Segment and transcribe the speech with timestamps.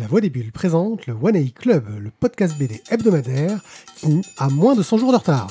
[0.00, 3.60] La Voix des Bulles présente le One A Club, le podcast BD hebdomadaire
[3.96, 5.50] qui a moins de 100 jours de retard.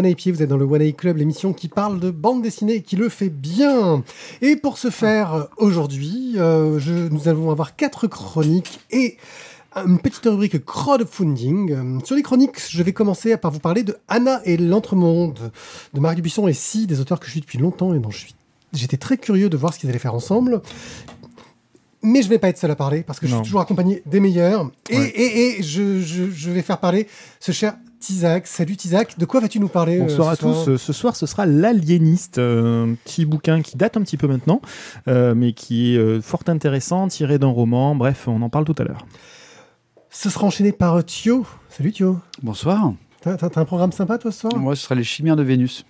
[0.00, 2.40] One A Pied, vous êtes dans le One A Club, l'émission qui parle de bande
[2.40, 4.02] dessinée et qui le fait bien.
[4.40, 9.18] Et pour ce faire, aujourd'hui, euh, nous allons avoir quatre chroniques et
[9.76, 11.72] une petite rubrique crowdfunding.
[11.72, 15.52] Euh, Sur les chroniques, je vais commencer par vous parler de Anna et l'entremonde
[15.92, 18.18] de Marc Dubuisson et Si, des auteurs que je suis depuis longtemps et dont je
[18.20, 18.34] suis
[18.72, 20.62] J'étais très curieux de voir ce qu'ils allaient faire ensemble.
[22.02, 24.20] Mais je vais pas être seul à parler parce que je suis toujours accompagné des
[24.20, 24.70] meilleurs.
[24.88, 25.08] Et, Ouais.
[25.14, 27.06] et, et je, je, je vais faire parler
[27.38, 28.46] ce cher Tizak.
[28.46, 30.54] Salut Tizak, de quoi vas-tu nous parler euh, Bonsoir ce à tous.
[30.54, 34.16] soir Euh, Ce soir, ce sera L'Aliéniste, euh, un petit bouquin qui date un petit
[34.16, 34.60] peu maintenant,
[35.06, 37.94] euh, mais qui est euh, fort intéressant, tiré d'un roman.
[37.94, 39.06] Bref, on en parle tout à l'heure.
[40.08, 41.46] Ce sera enchaîné par euh, Thio.
[41.68, 42.18] Salut Thio.
[42.42, 42.94] Bonsoir.
[43.20, 44.56] T'as un programme sympa toi ce soir?
[44.56, 45.84] Moi, ce sera les chimères de Vénus.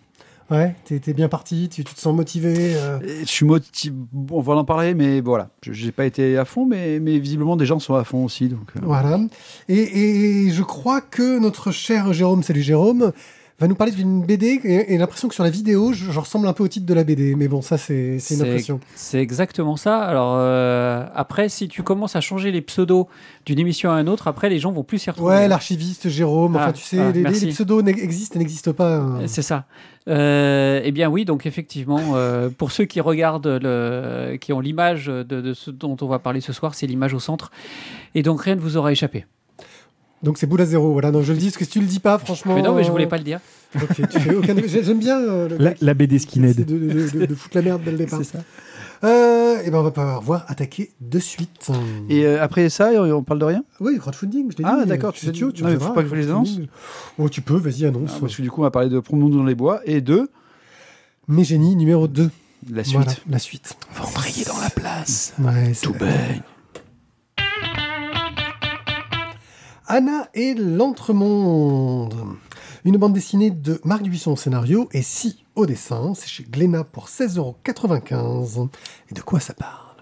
[0.51, 2.75] Ouais, t'es t'es bien parti, tu, tu te sens motivé.
[2.75, 3.95] euh, je suis motivé.
[4.33, 5.51] On va en parler, mais voilà.
[5.63, 8.49] Je n'ai pas été à fond, mais, mais visiblement, des gens sont à fond aussi.
[8.49, 9.21] Donc, euh, Voilà.
[9.69, 13.13] Et, et je crois que notre cher Jérôme, salut Jérôme,
[13.61, 16.49] va nous parler d'une BD et, et l'impression que sur la vidéo, je, je ressemble
[16.49, 17.35] un peu au titre de la BD.
[17.35, 18.81] Mais bon, ça, c'est une impression.
[18.95, 19.99] C'est exactement ça.
[19.99, 23.07] Alors euh, après, si tu commences à changer les pseudos
[23.45, 25.35] d'une émission à une autre, après les gens vont plus s'y retrouver.
[25.35, 28.97] Ouais, l'archiviste Jérôme, enfin Ah, tu sais, ah, les, pseudos existent et n'existent pas.
[28.97, 29.21] hein.
[29.27, 29.67] C'est ça.
[30.09, 35.07] Euh, eh bien oui, donc effectivement, euh, pour ceux qui regardent, le, qui ont l'image
[35.07, 37.51] de, de ce dont on va parler ce soir, c'est l'image au centre.
[38.15, 39.27] Et donc rien ne vous aura échappé.
[40.23, 40.93] Donc c'est boule à zéro.
[40.93, 42.55] Voilà, non, je le dis parce que si tu le dis pas, franchement.
[42.55, 43.41] Mais non, mais je euh, voulais pas le dire.
[43.77, 44.55] Ok, tu fais aucun.
[44.67, 46.57] j'ai- J'aime bien euh, le La, BD Skinhead.
[46.57, 48.19] de, de, de- de foutre la merde dès le départ.
[48.23, 48.45] C'est ça.
[49.03, 51.69] Euh, et ben on va pouvoir attaquer de suite.
[52.11, 53.65] Et euh, après ça, on parle de rien?
[53.81, 54.89] Oui, crowdfunding, je l'ai Ah, dit.
[54.91, 56.59] d'accord, tu tu sais, tu non, faut pas que je les annonce.
[57.19, 58.11] Oh, tu peux, vas-y, annonce.
[58.17, 60.29] Ah, Parce que du coup, on va parler de Promenons dans les bois et de
[61.29, 62.29] Mes génies numéro 2.
[62.71, 62.97] la suite.
[62.97, 63.75] Voilà, la suite.
[63.99, 65.33] On va embrayer dans la place.
[65.39, 66.43] Ouais, Tout baigne.
[69.91, 72.15] Anna et l'Entremonde.
[72.85, 76.13] Une bande dessinée de Marc Dubuisson au scénario et Si au dessin.
[76.15, 78.69] C'est chez Glénat pour 16,95€.
[79.11, 79.97] Et de quoi ça parle?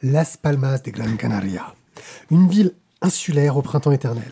[0.00, 1.74] Las Palmas de Gran Canaria.
[2.30, 4.30] Une ville insulaire au printemps éternel.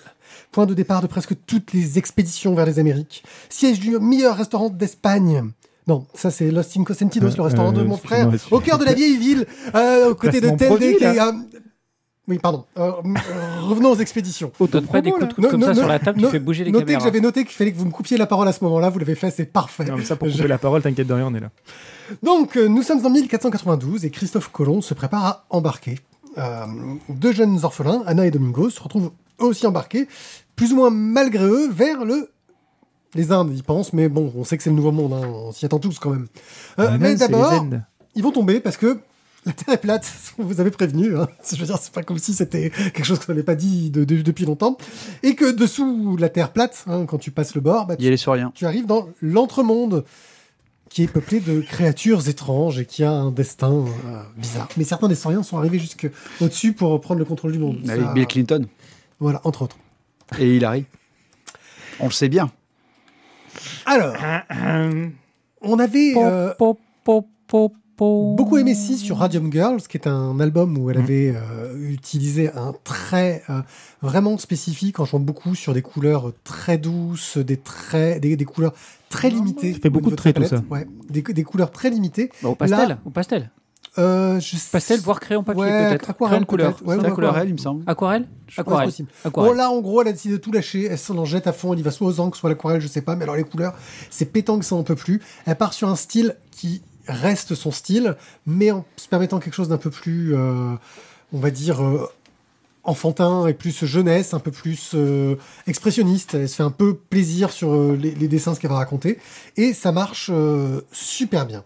[0.53, 3.25] Point de départ de presque toutes les expéditions vers les Amériques.
[3.49, 5.43] Siège du meilleur restaurant d'Espagne.
[5.89, 8.79] Non, ça c'est Los Cinco Sentidos, Euh, le restaurant de euh, mon frère, au cœur
[8.79, 9.45] de la vieille ville,
[9.75, 10.79] euh, aux côtés de Tel
[12.29, 12.65] Oui, pardon.
[12.79, 14.53] Euh, euh, revenons aux expéditions.
[14.61, 16.33] Donne pas des coups de coude comme no- ça no- sur la table, no- tu
[16.33, 17.01] fais bouger les Notez caméras.
[17.01, 18.91] que j'avais noté qu'il fallait que vous me coupiez la parole à ce moment-là.
[18.91, 19.85] Vous l'avez fait, c'est parfait.
[19.87, 21.51] Non, mais ça, pour Je- couper la parole, t'inquiète de rien, on est là.
[22.23, 25.99] Donc, euh, nous sommes en 1492 et Christophe Colomb se prépare à embarquer.
[26.39, 26.65] Euh,
[27.09, 29.11] deux jeunes orphelins, Anna et Domingo, se retrouvent
[29.41, 30.07] eux aussi embarqués,
[30.55, 32.31] plus ou moins malgré eux, vers le...
[33.15, 35.53] Les Indes, ils pensent, mais bon, on sait que c'est le Nouveau Monde, hein, on
[35.53, 36.29] s'y attend tous quand même.
[36.79, 37.67] Euh, Ah, mais non, d'abord,
[38.15, 38.99] ils vont tomber parce que
[39.47, 40.13] la Terre est plate.
[40.39, 41.17] On vous avait prévenu.
[41.19, 41.29] Hein.
[41.51, 44.05] Je veux dire, c'est pas comme si c'était quelque chose qu'on n'avait pas dit de-
[44.05, 44.77] de- depuis longtemps.
[45.23, 48.09] Et que dessous la Terre plate, hein, quand tu passes le bord, bah, Il y
[48.09, 48.53] a les sauriens.
[48.55, 50.05] tu arrives dans l'entremonde
[50.89, 54.69] qui est peuplé de créatures étranges et qui a un destin euh, bizarre.
[54.77, 56.09] Mais certains des sauriens sont arrivés jusque
[56.41, 57.79] au-dessus pour prendre le contrôle du monde.
[57.89, 58.67] Avec Ça- Bill Clinton
[59.19, 59.79] Voilà, entre autres.
[60.39, 60.85] et Hillary.
[61.99, 62.51] On le sait bien.
[63.87, 64.15] Alors,
[65.63, 67.73] on avait euh, Po, po, po, po.
[68.37, 71.03] Beaucoup aimé Si sur Radium Girls, qui est un album où elle Mhm.
[71.05, 73.61] avait euh, utilisé un trait euh,
[74.03, 78.73] vraiment spécifique en jouant beaucoup sur des couleurs très douces, des traits, des, des couleurs
[79.09, 79.73] très limitées.
[79.75, 80.65] Ça fait au beaucoup de traits, tout palette.
[80.71, 82.31] Ouais, des, des couleurs très limitées.
[82.43, 83.51] Bah, au pastel, Là- au pastel.
[83.99, 86.09] Euh, je Pastel, voire crayon papier Ouais, peut-être.
[86.09, 86.75] aquarelle, couleur.
[86.83, 87.49] Ouais, aquarelle, aquarelle.
[87.49, 87.83] il me semble.
[87.87, 88.89] Aquarelle Je Aquarelle.
[88.89, 89.11] possible.
[89.23, 89.51] Aquarelle.
[89.53, 90.87] Bon, là, en gros, elle a décidé de tout lâcher.
[90.91, 91.75] Elle s'en jette à fond.
[91.75, 93.17] Elle y va soit aux encres, soit à l'aquarelle, je sais pas.
[93.17, 93.75] Mais alors, les couleurs,
[94.09, 95.21] c'est pétant que ça en peut plus.
[95.45, 98.17] Elle part sur un style qui reste son style,
[98.47, 100.75] mais en se permettant quelque chose d'un peu plus, euh,
[101.33, 102.07] on va dire, euh,
[102.85, 105.37] enfantin et plus jeunesse, un peu plus euh,
[105.69, 106.35] expressionniste.
[106.35, 109.19] Elle se fait un peu plaisir sur les, les dessins, ce qu'elle va raconter.
[109.57, 110.33] Et ça marche
[110.91, 111.63] super bien.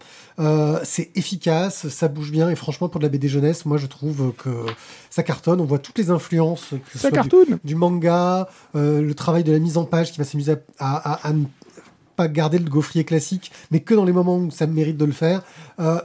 [0.83, 2.51] C'est efficace, ça bouge bien.
[2.51, 4.49] Et franchement, pour de la BD jeunesse, moi, je trouve que
[5.09, 5.59] ça cartonne.
[5.59, 6.65] On voit toutes les influences.
[6.69, 7.23] Que ce Ça soit
[7.63, 10.57] du- manga, le travail de la mise en page qui va s'amuser à,
[10.97, 11.45] à- à- à ne
[12.17, 15.13] pas garder le gaufrier classique, mais que dans les moments où ça mérite de le
[15.13, 15.43] faire.
[15.79, 16.01] Euh,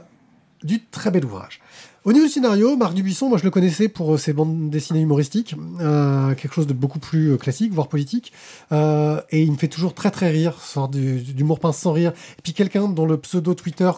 [0.63, 1.59] du très bel ouvrage.
[2.05, 5.55] Au niveau du scénario, Marc Dubuisson, moi je le connaissais pour ses bandes dessinées humoristiques,
[5.81, 8.31] euh, quelque chose de beaucoup plus euh, classique, voire politique.
[8.71, 12.13] Euh, et il me fait toujours très très rire, sort d'humour pince sans rire.
[12.37, 13.91] Et puis quelqu'un dont le pseudo Twitter,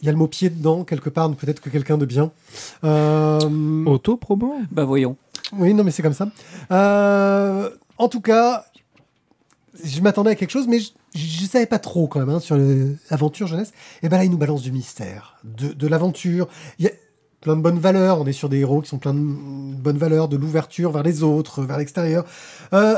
[0.00, 2.30] il y a le mot pied dedans quelque part, peut-être que quelqu'un de bien.
[2.84, 5.16] Euh, Auto-promo Bah voyons.
[5.52, 6.28] oui, non mais c'est comme ça.
[6.70, 8.66] Euh, en tout cas,
[9.82, 10.78] je m'attendais à quelque chose, mais
[11.14, 12.56] je ne savais pas trop quand même hein, sur
[13.10, 13.72] l'aventure jeunesse.
[14.02, 16.48] Et ben là, il nous balance du mystère, de, l'aventure.
[16.78, 16.92] Il y a
[17.40, 18.20] plein de bonnes valeurs.
[18.20, 21.22] On est sur des héros qui sont plein de bonnes valeurs, de l'ouverture vers les
[21.22, 22.24] autres, vers l'extérieur.
[22.72, 22.96] Euh,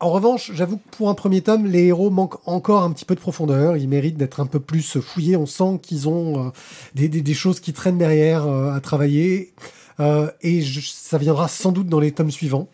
[0.00, 3.16] en revanche, j'avoue que pour un premier tome, les héros manquent encore un petit peu
[3.16, 3.76] de profondeur.
[3.76, 5.36] Ils méritent d'être un peu plus fouillés.
[5.36, 6.50] On sent qu'ils ont euh,
[6.94, 9.54] des, choses qui traînent derrière euh, à travailler.
[10.42, 12.68] Et ça viendra sans doute dans les tomes suivants.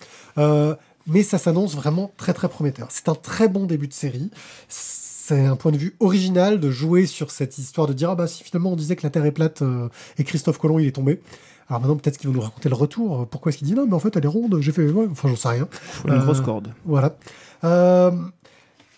[1.06, 2.88] Mais ça s'annonce vraiment très très prometteur.
[2.90, 4.30] C'est un très bon début de série.
[4.68, 8.26] C'est un point de vue original de jouer sur cette histoire de dire ah bah
[8.26, 10.92] si finalement on disait que la Terre est plate euh, et Christophe Colomb il est
[10.92, 11.20] tombé.
[11.68, 13.26] Alors maintenant peut-être qu'ils vont nous raconter le retour.
[13.28, 14.58] Pourquoi est-ce qu'il dit non mais en fait elle est ronde.
[14.60, 15.68] J'ai fait ouais, enfin j'en sais rien.
[15.70, 16.72] Faut une grosse corde.
[16.84, 17.16] Voilà.
[17.64, 18.10] Euh,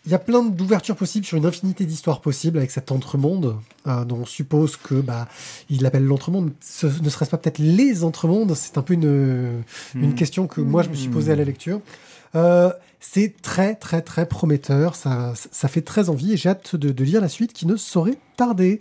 [0.06, 3.56] il y a plein d'ouvertures possibles sur une infinité d'histoires possibles avec cet entremonde,
[3.86, 5.26] euh, dont on suppose que bah
[5.68, 6.52] il l'appelle l'entremonde.
[6.60, 8.54] Ce, ne serait-ce pas peut-être les entremondes?
[8.54, 9.62] C'est un peu une,
[9.94, 10.14] une Hmm.
[10.14, 11.80] question que moi je me suis posée à la lecture.
[12.34, 16.90] Euh, c'est très très très prometteur, ça, ça fait très envie et j'ai hâte de,
[16.90, 18.78] de lire la suite qui ne saurait tarder.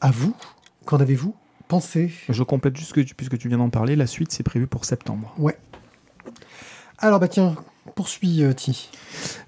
[0.00, 0.34] À vous,
[0.86, 1.34] qu'en avez-vous
[1.68, 2.10] pensé?
[2.28, 4.84] Je complète juste que tu, puisque tu viens d'en parler, la suite c'est prévu pour
[4.84, 5.34] septembre.
[6.98, 7.54] Alors bah tiens,
[7.94, 8.88] poursuis euh, Ti.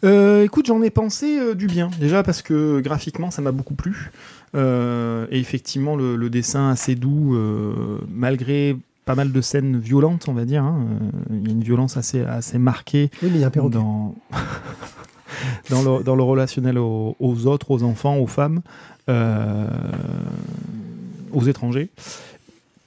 [0.04, 1.90] Euh, écoute, j'en ai pensé euh, du bien.
[2.00, 4.10] Déjà parce que graphiquement, ça m'a beaucoup plu.
[4.54, 7.36] Euh, et effectivement, le, le dessin assez doux,
[8.08, 10.62] malgré pas mal de scènes violentes, on va dire.
[10.62, 10.86] hein.
[11.30, 13.74] Il y a une violence assez, assez marquée Oui mais il y a un perroquet.
[13.78, 14.14] dans,
[15.70, 18.60] dans, le, dans le relationnel aux, aux autres, aux enfants, aux femmes,
[21.32, 21.88] aux étrangers.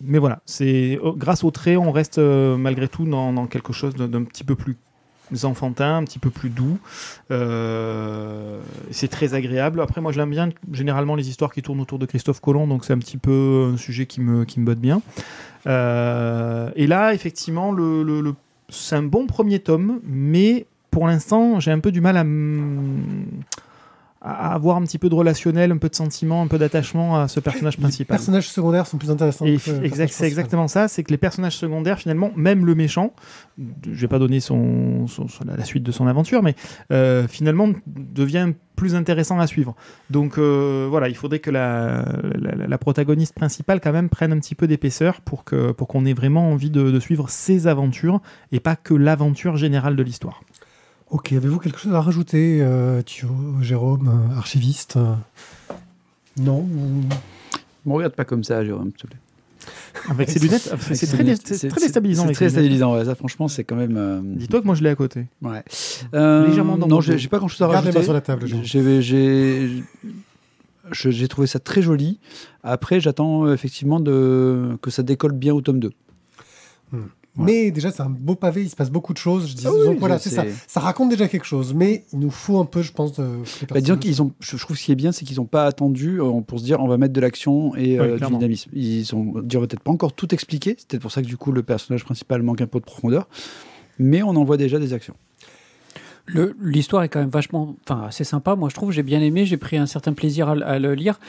[0.02, 3.74] Mais voilà, c'est oh, grâce au trait, on reste euh, malgré tout dans, dans quelque
[3.74, 4.76] chose d'un petit peu plus
[5.44, 6.78] enfantin, un petit peu plus doux.
[7.32, 8.60] Euh,
[8.92, 9.82] c'est très agréable.
[9.82, 12.86] Après, moi, je l'aime bien généralement les histoires qui tournent autour de Christophe Colomb, donc
[12.86, 15.02] c'est un petit peu un sujet qui me, qui botte bien.
[15.68, 17.76] Euh, et là, effectivement,
[18.70, 22.24] c'est un bon premier tome, mais pour l'instant, j'ai un peu du mal à,
[24.28, 27.28] à avoir un petit peu de relationnel, un peu de sentiment, un peu d'attachement à
[27.28, 28.18] ce personnage Les principal.
[28.18, 29.46] personnages secondaires sont plus intéressants.
[29.46, 33.14] Et que exact, c'est exactement ça, c'est que les personnages secondaires, finalement, même le méchant,
[33.58, 36.56] je vais pas donner son, son- son- la suite de son aventure, mais
[36.92, 39.76] euh, finalement devient plus intéressant à suivre.
[40.10, 44.40] Donc euh, voilà, il faudrait que la, la, la protagoniste principale quand même prenne un
[44.40, 48.22] petit peu d'épaisseur pour que pour qu'on ait vraiment envie de, de suivre ses aventures
[48.52, 50.42] et pas que l'aventure générale de l'histoire.
[51.12, 53.30] Ok, avez-vous quelque chose à rajouter, euh, Thio,
[53.62, 55.14] Jérôme, euh, archiviste euh,
[56.38, 57.04] Non ou-
[57.86, 59.18] Ne me regarde pas comme ça, Jérôme, s'il te plaît.
[60.10, 61.42] Avec ses lunettes, Avec c'est ses très, lunettes.
[61.48, 62.28] c'est très déstabilisant.
[62.28, 63.96] C'est très déstabilisant, ouais, ça franchement, c'est quand même.
[63.98, 65.26] euh, Dis-toi que moi je l'ai à côté.
[65.42, 65.64] Ouais.
[66.14, 68.04] Euh, Légèrement dans non, j'ai pas grand chose à rajouter.
[68.04, 68.64] sur la table, Jérôme.
[70.92, 72.20] J'ai- trouvé ça très joli.
[72.64, 75.92] Après, j'attends euh, effectivement de, que ça décolle bien au tome 2.
[77.38, 79.50] Mais déjà, c'est un beau pavé, il se passe beaucoup de choses.
[79.50, 80.44] Je dis, Ah oui, donc voilà, c'est- ça.
[80.68, 84.22] Ça raconte déjà quelque chose, mais il nous faut un peu, je pense, Bah, qu'ils
[84.22, 86.64] ont, je trouve ce qui est bien, c'est qu'ils n'ont pas attendu euh, pour se
[86.64, 88.72] dire on va mettre de l'action et euh, du dynamisme.
[88.74, 90.76] Ils ont peut-être pas encore tout expliqué.
[90.78, 93.28] C'est peut-être pour ça que du coup le personnage principal manque un peu de profondeur.
[94.00, 95.16] Mais on en voit déjà des actions.
[96.60, 98.56] L'histoire est quand même vachement, enfin, assez sympa.
[98.56, 101.20] Moi, je trouve, j'ai bien aimé, j'ai pris un certain plaisir à, à le lire.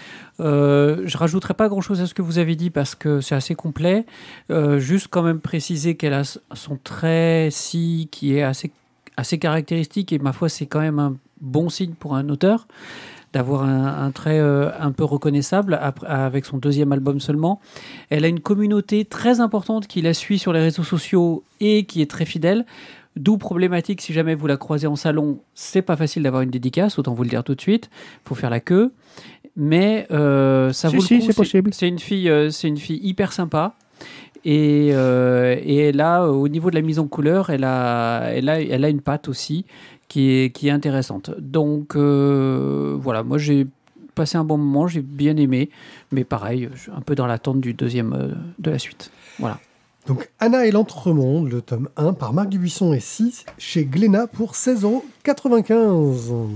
[0.41, 3.55] Euh, je rajouterai pas grand-chose à ce que vous avez dit parce que c'est assez
[3.55, 4.07] complet.
[4.51, 8.71] Euh, juste quand même préciser qu'elle a son trait si qui est assez
[9.19, 12.67] assez caractéristique et ma foi, c'est quand même un bon signe pour un auteur
[13.33, 17.61] d'avoir un, un trait euh, un peu reconnaissable après- avec son deuxième album seulement.
[18.09, 22.01] Elle a une communauté très importante qui la suit sur les réseaux sociaux et qui
[22.01, 22.65] est très fidèle.
[23.17, 26.99] D'où problématique, si jamais vous la croisez en salon, c'est pas facile d'avoir une dédicace,
[26.99, 27.89] autant vous le dire tout de suite.
[28.25, 28.93] faut faire la queue.
[29.57, 31.27] Mais euh, ça Si, vaut si, le coup.
[31.29, 31.75] c'est possible.
[31.75, 33.75] C'est une fille, euh, c'est une fille hyper sympa.
[34.45, 38.61] Et, euh, et là, au niveau de la mise en couleur, elle a, elle a,
[38.61, 39.65] elle a une patte aussi
[40.09, 41.31] qui est, qui est intéressante.
[41.39, 43.67] Donc voilà, moi j'ai
[44.15, 45.71] passé un bon moment, j'ai bien aimé,
[46.13, 49.11] mais pareil, un peu dans l'attente du deuxième de la suite.
[49.39, 49.59] Voilà.
[50.07, 54.53] Donc, Anna et l'Entremonde, le tome 1 par Marc Dubuisson et 6 chez Glénat pour
[54.53, 56.49] 16,95€.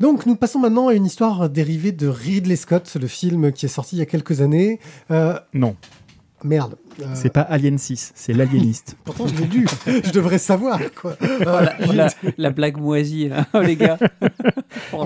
[0.00, 3.70] Donc, nous passons maintenant à une histoire dérivée de Ridley Scott, le film qui est
[3.70, 4.80] sorti il y a quelques années.
[5.10, 5.76] Euh, Non.
[6.46, 6.76] Merde.
[7.00, 8.96] Euh, C'est pas Alien 6, c'est l'aliéniste.
[9.04, 9.66] Pourtant, je l'ai lu.
[9.86, 11.14] je devrais savoir, quoi.
[11.22, 13.46] Euh, la, la- la blague moisie, là.
[13.52, 13.98] Oh, les gars.
[14.92, 15.02] on,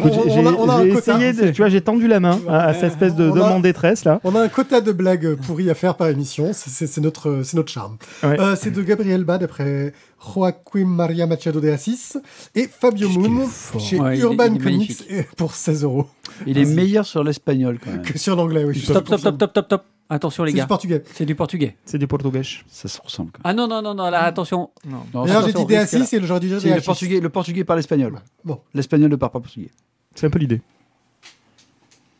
[0.46, 1.16] a, on a un j'ai quota.
[1.18, 3.34] essayé de, tu vois, j'ai tendu la main à, à cette espèce de On a-
[3.34, 4.20] demande détresse là.
[4.24, 6.50] On a un quota de blagues pourries à faire par émission.
[6.52, 7.96] C'est- notre, c'est notre charme.
[8.22, 8.38] Ouais.
[8.40, 9.92] Euh, c'est de Gabriel Bad après
[10.34, 12.12] Joaquim Maria Machado de Assis
[12.54, 15.02] et Fabio Moon chez Ouais, Urban Comics
[15.36, 16.06] pour 16 euros.
[16.46, 18.02] Il est meilleur sur l'espagnol quand même.
[18.02, 18.78] Que sur l'anglais, oui.
[18.78, 19.84] Stop, stop, stop, stop, stop, stop.
[20.12, 20.66] Attention, les C'est du gars.
[20.66, 21.02] portugais.
[21.14, 21.76] C'est du portugais.
[21.84, 22.42] C'est du portugais.
[22.68, 23.30] Ça se ressemble.
[23.30, 24.70] Quand Ah non, non, non, non, là, attention.
[24.84, 24.98] Même.
[25.14, 25.98] D'ailleurs, j'ai dit risque, là.
[26.00, 26.84] D6 et j'aurais dû dire C'est le DHS.
[26.84, 28.18] portugais, le portugais parle espagnol.
[28.44, 28.58] Bon.
[28.74, 29.70] L'espagnol ne parle pas portugais.
[30.16, 30.60] C'est un peu l'idée.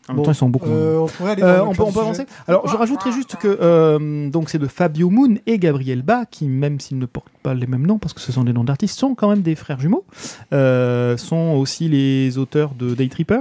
[0.09, 0.69] En même Bon, temps, ils sont beaucoup.
[0.71, 2.27] Euh, on pourrait aller Euh, on peut, on peut avancer.
[2.49, 6.47] Alors, je rajouterai juste que euh, donc c'est de Fabio Moon et Gabriel Ba qui,
[6.49, 8.99] même s'ils ne portent pas les mêmes noms parce que ce sont des noms d'artistes,
[8.99, 10.05] sont quand même des frères jumeaux.
[10.53, 13.41] Euh, sont aussi les auteurs de Day Tripper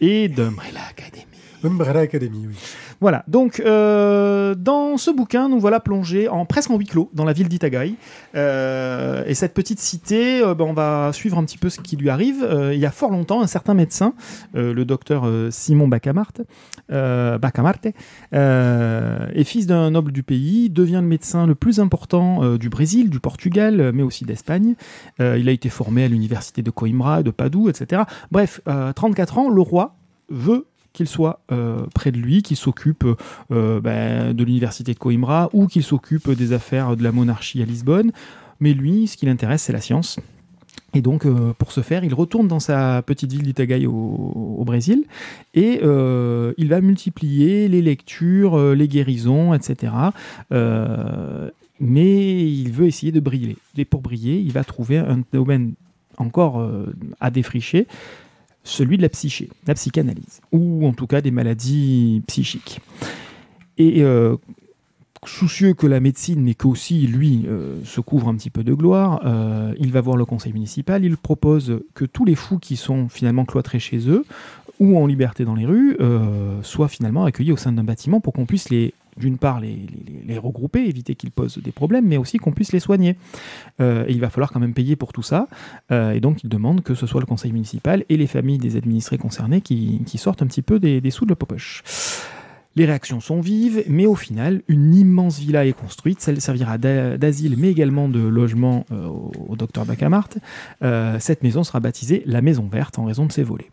[0.00, 1.24] et d'Umbrella Academy.
[1.64, 2.54] Umbrella Academy, oui.
[3.00, 7.24] Voilà, donc euh, dans ce bouquin, nous voilà plongés en presque en huis clos dans
[7.24, 7.94] la ville d'Itagai.
[8.34, 11.96] Euh, et cette petite cité, euh, ben, on va suivre un petit peu ce qui
[11.96, 12.48] lui arrive.
[12.72, 14.14] Il y a fort longtemps, un certain médecin,
[14.54, 16.42] le docteur Simon Bacamarte,
[16.88, 17.88] Bacamarte
[18.32, 23.20] est fils d'un noble du pays, devient le médecin le plus important du Brésil, du
[23.20, 24.74] Portugal, mais aussi d'Espagne.
[25.18, 28.02] Il a été formé à l'université de Coimbra, de Padoue, etc.
[28.30, 29.96] Bref, euh, 34 ans, le roi
[30.28, 33.04] veut qu'il soit euh, près de lui, qu'il s'occupe
[33.52, 37.66] euh, ben, de l'université de Coimbra ou qu'il s'occupe des affaires de la monarchie à
[37.66, 38.12] Lisbonne.
[38.60, 40.18] Mais lui, ce qui l'intéresse, c'est la science.
[40.94, 45.04] Et donc, euh, pour ce faire, il retourne dans sa petite ville d'Itagai au, Brésil
[45.54, 49.92] et il va multiplier les lectures, les guérisons, etc.
[51.78, 53.58] Mais il veut essayer de briller.
[53.76, 55.74] Et pour briller, il va trouver un domaine
[56.16, 56.68] encore
[57.20, 57.86] à défricher,
[58.66, 62.80] celui de la psyché, la psychanalyse, ou en tout cas des maladies psychiques.
[63.78, 64.36] Et euh,
[65.24, 69.20] soucieux que la médecine, mais qu'aussi lui euh, se couvre un petit peu de gloire,
[69.24, 73.08] euh, il va voir le conseil municipal, il propose que tous les fous qui sont
[73.08, 74.24] finalement cloîtrés chez eux
[74.80, 75.96] ou en liberté dans les rues
[76.60, 80.86] soient finalement accueillis au sein d'un bâtiment pour qu'on puisse les d'une part les, regrouper,
[80.86, 83.16] éviter qu'ils posent des problèmes, mais aussi qu'on puisse les soigner.
[83.80, 85.48] Euh, et il va falloir quand même payer pour tout ça.
[85.90, 88.76] Euh, et donc il demande que ce soit le conseil municipal et les familles des
[88.76, 91.82] administrés concernés qui, qui sortent un petit peu des, des sous de la poche.
[92.76, 96.20] Les réactions sont vives, mais au final, une immense villa est construite.
[96.20, 99.06] Celle servira d'a- d'asile, mais également de logement euh,
[99.48, 100.28] au, docteur Bacamart.
[100.84, 103.70] Euh, cette maison sera baptisée la Maison Verte en raison de ses volets.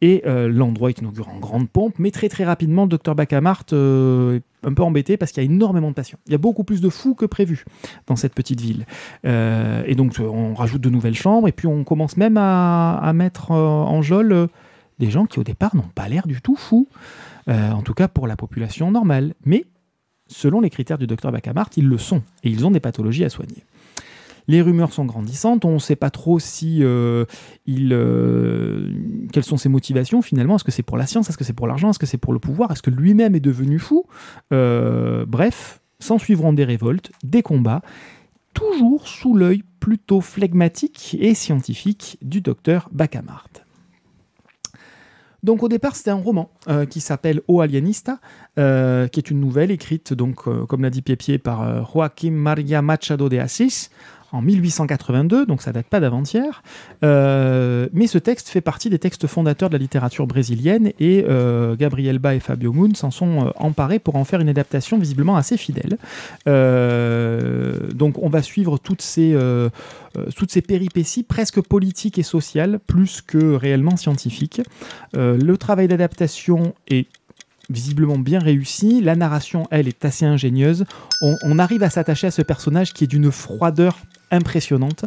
[0.00, 4.42] Et euh, l'endroit est inauguré en grande pompe, mais très très rapidement, docteur Bacamart est
[4.64, 6.18] un peu embêté parce qu'il y a énormément de patients.
[6.26, 7.64] Il y a beaucoup plus de fous que prévu
[8.06, 8.86] dans cette petite ville.
[9.24, 13.52] Et donc, on rajoute de nouvelles chambres, et puis on commence même à, à mettre
[13.52, 14.48] en geôle
[14.98, 16.88] des gens qui au départ n'ont pas l'air du tout fous.
[17.48, 19.34] Euh, en tout cas pour la population normale.
[19.44, 19.64] Mais
[20.26, 23.28] selon les critères du docteur Bacamart, ils le sont, et ils ont des pathologies à
[23.28, 23.64] soigner.
[24.48, 27.24] Les rumeurs sont grandissantes, on ne sait pas trop si euh,
[27.68, 28.92] euh,
[29.32, 30.56] quelles sont ses motivations finalement.
[30.56, 31.28] Est-ce que c'est pour la science?
[31.28, 31.90] Est-ce que c'est pour l'argent?
[31.90, 32.70] Est-ce que c'est pour le pouvoir?
[32.70, 34.06] Est-ce que lui-même est devenu fou?
[34.50, 37.82] Bref, s'en suivront des révoltes, des combats,
[38.54, 43.65] toujours sous l'œil plutôt flegmatique et scientifique du docteur Bacamart.
[45.46, 48.18] Donc au départ, c'était un roman euh, qui s'appelle O Alienista,
[48.58, 52.82] euh, qui est une nouvelle écrite, donc, euh, comme l'a dit Piepier, par Joaquim Maria
[52.82, 53.90] Machado de Assis
[54.32, 56.62] en 1882, donc ça date pas d'avant-hier.
[57.04, 61.76] Euh, mais ce texte fait partie des textes fondateurs de la littérature brésilienne et euh,
[61.76, 65.36] Gabriel Ba et Fabio Moon s'en sont euh, emparés pour en faire une adaptation visiblement
[65.36, 65.98] assez fidèle.
[67.94, 69.36] Donc on va suivre toutes ces,
[70.36, 74.60] toutes ces péripéties presque politiques et sociales plus que réellement scientifiques.
[75.14, 77.06] Le travail d'adaptation est
[77.68, 79.00] visiblement bien réussi.
[79.00, 80.84] La narration, elle, est assez ingénieuse.
[81.20, 83.96] On arrive à s'attacher à ce personnage qui est d'une froideur
[84.30, 85.04] impressionnante.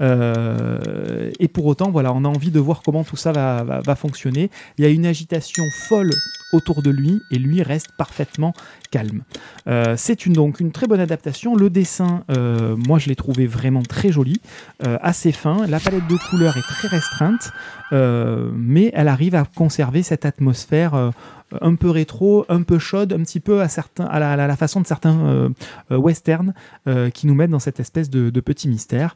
[0.00, 4.50] Euh, et pour autant, voilà, on a envie de voir comment tout ça va, fonctionner.
[4.78, 6.10] Il y a une agitation folle
[6.52, 8.54] autour de lui et lui reste parfaitement
[8.90, 9.22] calme.
[9.68, 11.54] Euh, c'est une, donc une très bonne adaptation.
[11.54, 14.40] Le dessin, euh, moi, je l'ai trouvé vraiment très joli,
[14.82, 15.66] assez fin.
[15.66, 17.52] La palette de couleurs est très restreinte,
[17.92, 21.12] mais elle arrive à conserver cette atmosphère
[21.60, 24.86] un peu rétro, un peu chaude, un petit peu à, certains, à, la, façon de
[24.86, 25.48] certains euh,
[25.90, 26.54] euh, westerns
[26.86, 29.14] euh, qui nous mettent dans cette espèce de, petit mystère.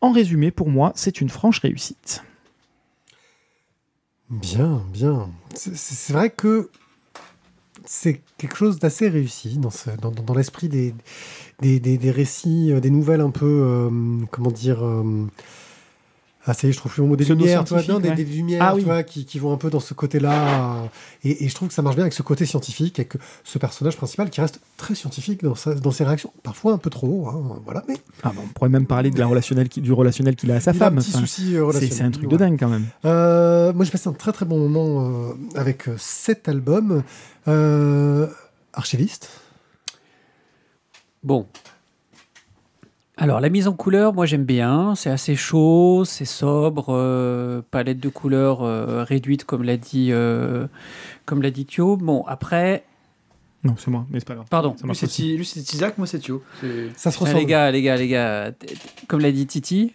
[0.00, 2.22] En résumé, pour moi, c'est une franche réussite.
[4.30, 5.28] Bien, bien.
[5.54, 6.70] C'est- vrai que
[7.84, 13.90] c'est quelque chose d'assez réussi dans, l'esprit des, récits, des nouvelles un peu,
[14.30, 14.82] comment dire,
[16.46, 18.10] Ah, ça y est, je trouve plus le mot des lumières, tu vois, non, des,
[18.10, 18.84] des lumières, Ah tu oui.
[18.84, 20.82] vois, qui, qui vont un peu dans ce côté-là.
[20.82, 20.86] euh,
[21.24, 23.96] Et, et je trouve que ça marche bien avec ce côté scientifique, avec ce personnage
[23.96, 26.32] principal qui reste très scientifique dans, sa- dans ses réactions.
[26.42, 29.26] Parfois un peu trop, hein, voilà, mais Ah, bon, on pourrait même parler de la
[29.26, 30.96] relationnelle qui- du relationnel qu'il a à sa il a un femme.
[30.96, 31.92] petit Enfin, souci euh, c'est relationnel.
[31.96, 32.84] c'est un truc de dingue quand même.
[33.06, 37.02] Euh, moi, j'ai passé un très très bon moment euh, avec cet album.
[37.48, 38.26] Euh,
[38.74, 39.30] Archiviste.
[41.22, 41.46] Bon.
[43.16, 44.94] Alors, la mise en couleur, moi j'aime bien.
[44.96, 50.66] C'est assez chaud, c'est sobre, euh, palette de couleurs euh, réduite, comme l'a dit, euh,
[51.24, 51.96] comme l'a dit Thio.
[51.96, 52.82] Bon, après,
[53.62, 54.46] Non, c'est moi, mais c'est pas grave.
[54.50, 54.74] pardon.
[54.82, 55.22] Lui, c'est aussi.
[55.22, 56.42] Ti- lui, c'est Isaac, moi, c'est Thio.
[56.96, 57.38] Ça se ressemble.
[57.38, 58.50] les gars, les gars, les gars,
[59.06, 59.94] comme l'a dit Titi,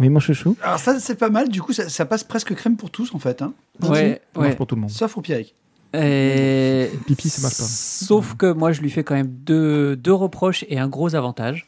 [0.00, 0.56] Oui, mon chouchou.
[0.62, 1.48] Alors, ça, c'est pas mal.
[1.50, 3.42] Du coup, ça, ça passe presque crème pour tous, en fait.
[3.42, 3.52] Hein.
[3.82, 3.88] ouais, Ça
[4.40, 4.56] marche ouais.
[4.56, 4.90] pour tout le monde.
[4.90, 5.54] Sauf au Pierrick.
[5.94, 6.90] Et...
[7.06, 7.64] Pipi, ça marche pas.
[7.64, 11.66] Sauf que moi, je lui fais quand même deux, deux reproches et un gros avantage.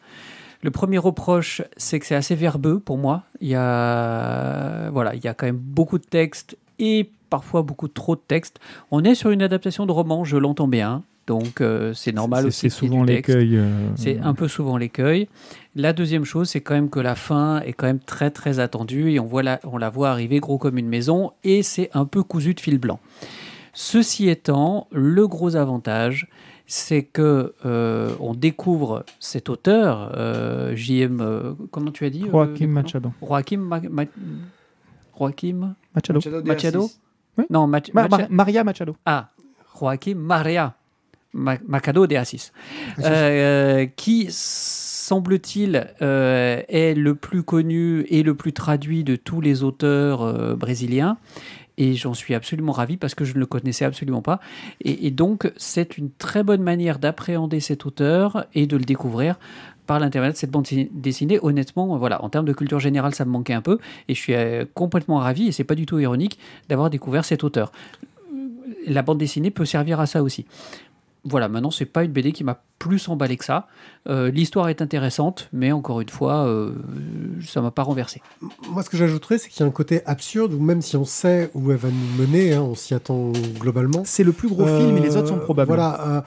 [0.63, 3.23] Le premier reproche, c'est que c'est assez verbeux pour moi.
[3.41, 7.89] Il y a, voilà, il y a quand même beaucoup de texte et parfois beaucoup
[7.89, 8.61] trop de texte.
[8.91, 11.03] On est sur une adaptation de roman, je l'entends bien.
[11.27, 12.61] Donc, euh, c'est normal aussi.
[12.61, 13.57] C'est souvent l'écueil.
[13.57, 15.29] euh, C'est un peu souvent l'écueil.
[15.77, 19.13] La deuxième chose, c'est quand même que la fin est quand même très très attendue
[19.13, 22.05] et on, voit la, on la voit arriver gros comme une maison et c'est un
[22.05, 22.99] peu cousu de fil blanc.
[23.73, 26.29] Ceci étant, le gros avantage,
[26.67, 32.69] c'est que euh, on découvre cet auteur, euh, JM, euh, comment tu as dit Joaquim
[32.69, 33.11] Machado.
[33.21, 34.05] Joaquim Ma- Ma-
[35.19, 36.21] Joaquim Machado.
[36.45, 36.91] Machado.
[37.51, 38.97] Non, Mach- Ma- Macha- Mar- Maria Machado.
[39.07, 39.31] ah,
[39.79, 40.75] Joaquim Maria
[41.33, 42.51] Ma- Machado de Assis,
[43.05, 49.63] euh, qui semble-t-il euh, est le plus connu et le plus traduit de tous les
[49.63, 51.17] auteurs euh, brésiliens.
[51.81, 54.39] Et j'en suis absolument ravi parce que je ne le connaissais absolument pas.
[54.83, 59.39] Et, donc, c'est une très bonne manière d'appréhender cet auteur et de le découvrir
[59.87, 61.39] par l'intermédiaire de cette bande dessinée.
[61.41, 63.79] Honnêtement, voilà, en termes de culture générale, ça me manquait un peu.
[64.09, 67.45] Et je suis euh, complètement ravi, et c'est pas du tout ironique, d'avoir découvert cet
[67.45, 67.73] auteur.
[68.87, 70.45] La bande dessinée peut servir à ça aussi.
[71.25, 73.67] Voilà, maintenant, c'est pas une BD qui m'a plus emballé que ça.
[74.09, 76.73] Euh, L'histoire est intéressante, mais encore une fois, euh,
[77.47, 78.23] ça m'a pas renversé.
[78.71, 81.05] Moi, ce que j'ajouterais, c'est qu'il y a un côté absurde où même si on
[81.05, 84.03] sait où elle va nous mener, hein, on s'y attend globalement.
[84.07, 85.69] C'est le plus gros film et les autres sont Euh, probables.
[85.69, 86.21] Voilà, euh,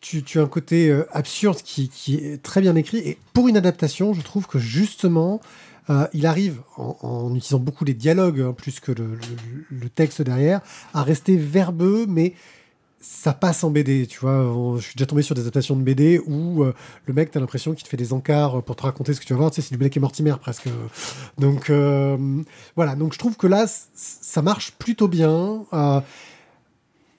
[0.00, 2.98] tu, tu as un côté euh, absurde qui, qui est très bien écrit.
[2.98, 5.42] Et pour une adaptation, je trouve que justement,
[5.90, 9.88] euh, il arrive, en, en utilisant beaucoup les dialogues, hein, plus que le, le- le
[9.90, 10.62] texte derrière,
[10.94, 12.32] à rester verbeux, mais
[13.04, 14.32] ça passe en BD, tu vois.
[14.32, 16.72] On- Je suis déjà tombé sur des adaptations de BD où euh,
[17.06, 19.32] le mec, t'as l'impression qu'il te fait des encarts pour te raconter ce que tu
[19.32, 19.50] vas voir.
[19.50, 20.68] Tu sais, c'est du Blake et Mortimer presque.
[21.38, 22.16] Donc euh,
[22.76, 22.94] voilà.
[22.94, 25.64] Donc je trouve que là, ça marche plutôt bien.
[25.72, 26.00] Euh,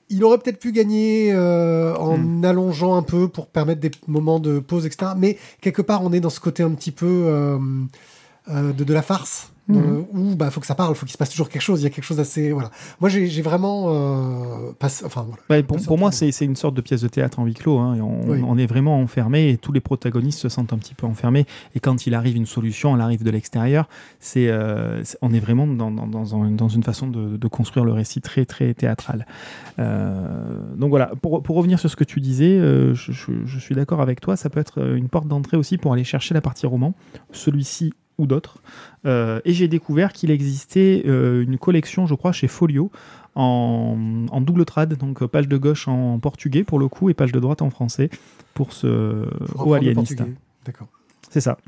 [0.09, 2.45] il aurait peut-être pu gagner euh, en Hmm.
[2.45, 5.13] allongeant un peu pour permettre des moments de pause, etc.
[5.17, 7.57] Mais quelque part, on est dans ce côté un petit peu euh,
[8.49, 9.52] euh, de, de la farce.
[9.69, 9.77] Mhm.
[9.77, 11.79] euh, où bah faut que ça parle, faut qu'il se passe toujours quelque chose.
[11.81, 12.69] Il y a quelque chose d'assez voilà.
[12.99, 14.71] Moi j'ai vraiment euh,
[15.05, 15.41] enfin voilà.
[15.49, 17.79] Ouais, pour, moi, c'est une sorte de pièce de théâtre en huis clos.
[17.79, 18.41] hein, et on, Oui.
[18.45, 21.45] on est vraiment enfermé et tous les protagonistes se sentent un petit peu enfermés.
[21.75, 23.87] Et quand il arrive une solution, elle arrive de l'extérieur.
[24.19, 27.93] C'est, euh, on est vraiment dans, dans, dans dans une façon de, de construire le
[27.93, 29.25] récit très très théâtral.
[29.79, 33.75] Euh, donc voilà, pour, pour revenir sur ce que tu disais, je, je- je suis
[33.75, 34.35] d'accord avec toi.
[34.35, 36.93] Ça peut être une porte d'entrée aussi pour aller chercher la partie roman.
[37.31, 38.57] Celui-ci ou d'autres.
[39.05, 42.91] Euh, et j'ai découvert qu'il existait euh, une collection, je crois, chez Folio,
[43.35, 47.13] en, en double trad, donc euh, page de gauche en portugais pour le coup et
[47.13, 48.09] page de droite en français
[48.53, 50.21] pour ce Faut au alieniste.
[50.65, 50.87] D'accord.
[51.29, 51.57] C'est ça.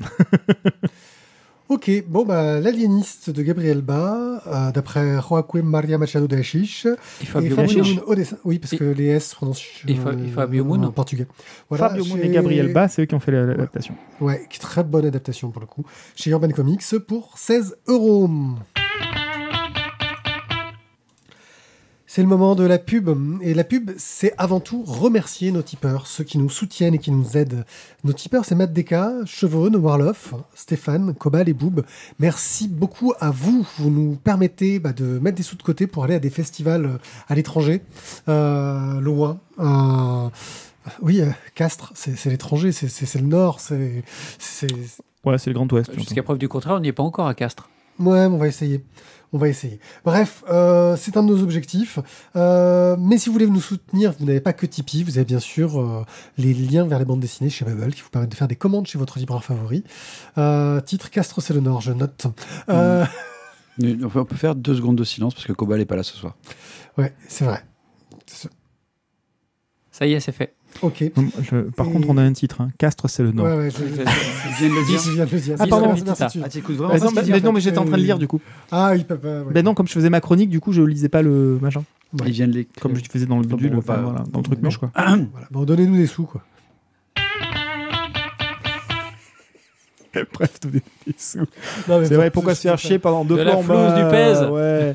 [1.68, 6.86] Ok, bon bah l'aliéniste de Gabriel Ba, euh, d'après Joaquim Maria Machado de Hachiche.
[7.20, 8.02] Et Fabio et Fabio Moon.
[8.06, 8.36] Au dessin.
[8.44, 10.80] Oui, parce Et- que les S se prononcent et Fa- et Fabio Moon.
[10.84, 11.26] en portugais.
[11.68, 13.96] Voilà, Fabio Moon et Gabriel Bas, c'est eux qui ont fait la- l'adaptation.
[14.20, 15.84] Ouais, qui est très bonne adaptation pour le coup.
[16.14, 18.30] Chez Urban Comics pour 16 euros.
[22.16, 23.10] C'est le moment de la pub.
[23.42, 27.10] Et la pub, c'est avant tout remercier nos tipeurs, ceux qui nous soutiennent et qui
[27.10, 27.66] nous aident.
[28.04, 31.84] Nos tipeurs, c'est Matt Deka, Chevron, Warloff, Stéphane, Cobal et Boob.
[32.18, 33.66] Merci beaucoup à vous.
[33.76, 36.86] Vous nous permettez bah, de mettre des sous de côté pour aller à des festivals
[36.86, 36.98] euh,
[37.28, 37.82] à l'étranger,
[38.30, 39.38] euh, loin.
[39.58, 40.30] Euh,
[41.02, 44.02] oui, euh, Castres, c'est c'est l'étranger, c'est- c'est c'est le nord, c'est...
[44.38, 45.92] c'est- Ouais, c'est le Grand Ouest.
[45.92, 47.68] Jusqu'à preuve du contraire, on n'y est pas encore à Castres.
[47.98, 48.82] Ouais, mais on va essayer.
[49.32, 49.80] On va essayer.
[50.04, 51.98] Bref, euh, c'est un de nos objectifs.
[52.36, 55.02] Euh, mais si vous voulez nous soutenir, vous n'avez pas que Tipeee.
[55.02, 56.04] Vous avez bien sûr euh,
[56.38, 58.86] les liens vers les bandes dessinées chez Bubble qui vous permettent de faire des commandes
[58.86, 59.84] chez votre libraire favori.
[60.38, 62.26] Euh, titre Castres, c'est le Nord, je note.
[62.68, 63.04] Euh,
[63.78, 66.02] On peut on peut faire deux secondes de silence parce que Cobal n'est pas là
[66.02, 66.36] ce soir.
[66.96, 67.62] Ouais, c'est vrai.
[69.90, 70.55] Ça y est, c'est fait.
[70.82, 71.04] Ok.
[71.42, 72.60] Je- par Et- contre, on a un titre.
[72.60, 72.70] hein.
[72.78, 73.44] Castres, c'est le nom.
[73.44, 73.84] Ouais, ouais, je, je
[74.64, 74.68] viens
[75.26, 75.56] de le dire.
[75.58, 75.94] Ah, pardon.
[77.28, 78.40] Mais, non, mais j'étais en train de lire du coup.
[78.70, 79.42] Ah, il peut pas.
[79.42, 79.52] ouais.
[79.52, 81.82] Ben non, comme je faisais ma chronique, du coup, je lisais pas le machin.
[82.24, 82.82] Il vient de l'écrire.
[82.82, 84.64] Comme je faisais dans le bidule, bon, enfin, pas- voilà, dans le truc non.
[84.68, 84.90] mèche, quoi.
[84.96, 85.18] Voilà.
[85.50, 86.42] Bon, donnez-nous des sous, quoi.
[90.32, 91.44] Bref, donner des sous.
[91.86, 94.40] C'est vrai, pourquoi se faire chier pendant deux flouze du pèse.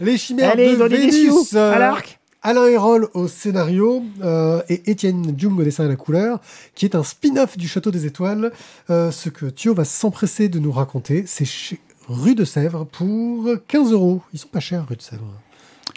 [0.02, 1.50] Les chimères Allez, de donnez des Vénus.
[1.50, 5.90] sous à l'arc Alain Hérol au scénario euh, et Étienne Jung au dessin et à
[5.90, 6.40] la couleur,
[6.74, 8.52] qui est un spin-off du Château des Étoiles.
[8.90, 13.48] Euh, ce que Thio va s'empresser de nous raconter, c'est chez Rue de Sèvres pour
[13.68, 14.22] 15 euros.
[14.34, 15.32] Ils sont pas chers, Rue de Sèvres.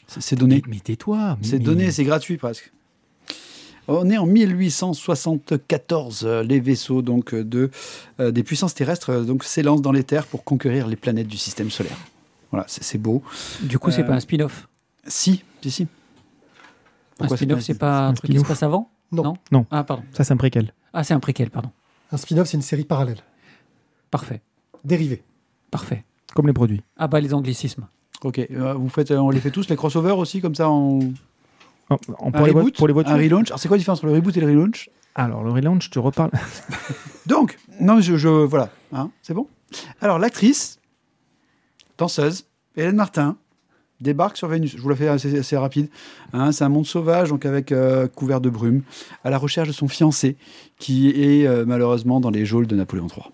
[0.07, 0.57] C'est- donné.
[0.66, 1.38] Mais, mais tais-toi.
[1.42, 2.70] C'est donné, c'est gratuit presque.
[3.88, 6.24] On est en 1874.
[6.26, 7.70] euh, Les vaisseaux donc de
[8.20, 11.70] euh, des puissances terrestres donc s'élancent dans les terres pour conquérir les planètes du système
[11.70, 11.96] solaire.
[12.50, 13.22] Voilà, c'est beau.
[13.62, 14.68] Du coup, c'est pas un spin-off?
[15.07, 15.87] Si, si, si.
[17.14, 19.35] Un Pourquoi spin-off, c'est pas un un truc qui se passe avant Non.
[19.53, 19.66] Non.
[19.70, 20.03] Ah, pardon.
[20.12, 20.72] Ça, c'est un préquel.
[20.92, 21.70] Ah, c'est un préquel, pardon.
[22.12, 23.18] Un spin-off, c'est une série parallèle,
[24.11, 24.42] Parfait.
[24.85, 25.22] dérivée.
[25.70, 26.05] Parfait.
[26.35, 26.83] Comme les produits.
[26.96, 27.87] Ah bah les anglicismes.
[28.22, 30.98] Ok, euh, vous faites, euh, on les fait tous les crossovers aussi comme ça en
[31.90, 33.12] Oh, un pour, les reboot, pour les voitures.
[33.12, 33.48] un relaunch.
[33.48, 34.88] Alors c'est quoi la différence entre le reboot et le relaunch?
[35.14, 36.31] Alors, le relaunch, tu reparles.
[37.27, 39.48] Donc, non, je, je voilà, hein, c'est bon.
[40.00, 40.79] Alors l'actrice,
[41.98, 42.46] danseuse,
[42.77, 43.37] Hélène Martin,
[44.04, 44.76] débarque sur Vénus.
[44.76, 45.88] Je vous la fais assez, rapide.
[46.32, 46.52] hein.
[46.52, 48.82] c'est un monde sauvage, donc avec euh, couvert de brume,
[49.24, 50.36] à la recherche de son fiancé,
[50.78, 53.33] qui est euh, malheureusement dans les geôles de Napoléon III.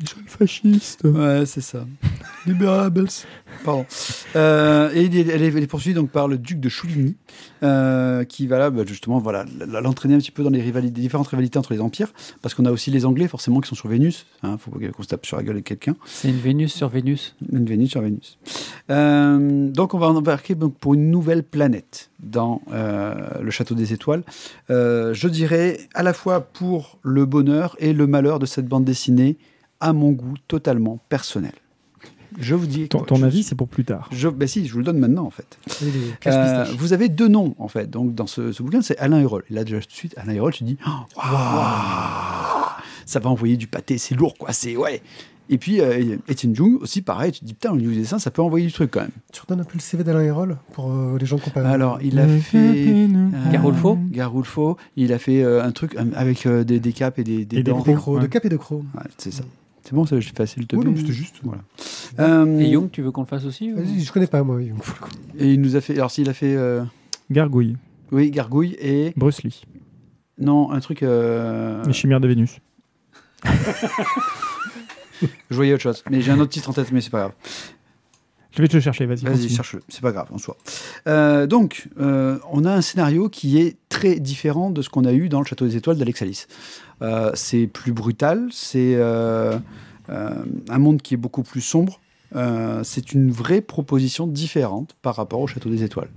[0.00, 1.04] Les jeunes fascistes.
[1.04, 1.86] Ouais, c'est ça.
[2.46, 3.08] Liberables.
[3.64, 3.86] Pardon.
[4.36, 7.16] Euh, et il est- elle est, elle est poursuivie donc par le duc de Chouligny,
[7.62, 9.46] euh, qui va là, bah, justement, voilà,
[9.80, 12.70] l'entraîner un petit peu dans les rivalités, différentes rivalités entre les empires, parce qu'on a
[12.70, 14.26] aussi les Anglais, forcément, qui sont sur Vénus.
[14.42, 15.96] Hein, faut pas qu'on se tape sur la gueule de quelqu'un.
[16.04, 17.34] C'est une Vénus sur Vénus.
[17.50, 18.38] Une Vénus sur Vénus.
[18.90, 23.92] Euh, donc, on va embarquer donc, pour une nouvelle planète dans euh, le Château des
[23.92, 24.22] Étoiles.
[24.70, 28.84] Euh, je dirais à la fois pour le bonheur et le malheur de cette bande
[28.84, 29.36] dessinée,
[29.80, 31.52] à mon goût totalement personnel.
[32.38, 32.88] Je vous dis.
[32.88, 34.08] Ton, ton je- avis, c'est pour plus tard.
[34.12, 35.58] je, ben si, je vous le donne maintenant en fait.
[36.26, 37.88] Euh, vous avez deux noms en fait.
[37.88, 39.44] Donc dans ce, ce bouquin, c'est Alain Hérol.
[39.50, 42.66] Et là déjà tout de suite, Alain Hérol, tu te dis, Oh, waouh,
[43.06, 45.02] ça va envoyer du pâté, c'est lourd quoi, c'est ouais.
[45.48, 48.18] Et puis euh, Étienne Jung aussi, pareil, tu te dis putain au niveau du dessin,
[48.18, 49.10] ça peut envoyer du truc quand même.
[49.32, 51.62] Tu redonnes un peu le CV d'Alain Hérol pour euh, les gens qui ont pas.
[51.68, 56.44] Alors il a fait euh, Garolfo Garolfo, il a fait euh, un truc euh, avec
[56.46, 57.80] euh, des, des capes et des, des Et des dents.
[57.80, 58.22] Des crocs, Ouais.
[58.22, 58.82] de cap et de crocs.
[58.96, 59.44] Ouais, c'est ça.
[59.88, 61.00] C'est bon, ça, j'ai facile te Oui, non, plaît.
[61.02, 61.36] c'était juste.
[61.44, 61.62] Voilà.
[62.18, 64.60] Euh, Et Young, tu veux qu'on le fasse aussi ou- Je connais pas, moi.
[64.60, 64.78] Young,
[65.38, 65.94] et il nous a fait.
[65.94, 66.82] Alors s'il a fait, euh,
[67.30, 67.76] Gargouille.
[68.10, 69.62] oui, Gargouille et Bruce Lee.
[70.40, 71.02] non un truc.
[71.04, 72.58] euh, Les chimères de Vénus.
[75.50, 77.32] Je voyais autre chose, mais j'ai un autre titre en tête, mais c'est pas grave.
[78.56, 79.24] Je vais te le chercher, vas-y.
[79.24, 80.56] Vas-y, cherche-le, c'est pas grave en soi.
[81.06, 85.12] Euh, donc, euh, on a un scénario qui est très différent de ce qu'on a
[85.12, 86.48] eu dans le Château des Étoiles d'Alex Alice.
[87.02, 92.00] Euh, c'est plus brutal, c'est un monde qui est beaucoup plus sombre.
[92.82, 96.10] C'est une vraie proposition différente par rapport au Château des Étoiles.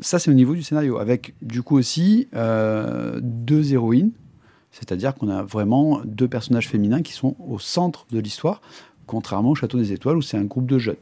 [0.00, 4.12] Ça, c'est au niveau du scénario, avec du coup aussi deux héroïnes,
[4.72, 8.60] c'est-à-dire qu'on a vraiment deux personnages féminins qui sont au centre de l'histoire,
[9.08, 10.96] contrairement au Château des Étoiles où c'est un groupe de jeunes.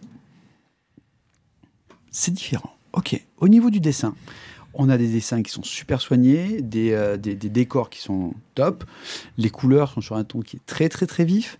[2.10, 2.74] C'est différent.
[2.94, 3.22] Ok.
[3.38, 4.14] Au niveau du dessin,
[4.72, 8.84] on a des dessins qui sont super soignés, des, euh, des- décors qui sont top,
[9.36, 11.58] les couleurs sont sur un ton qui est très très très vif.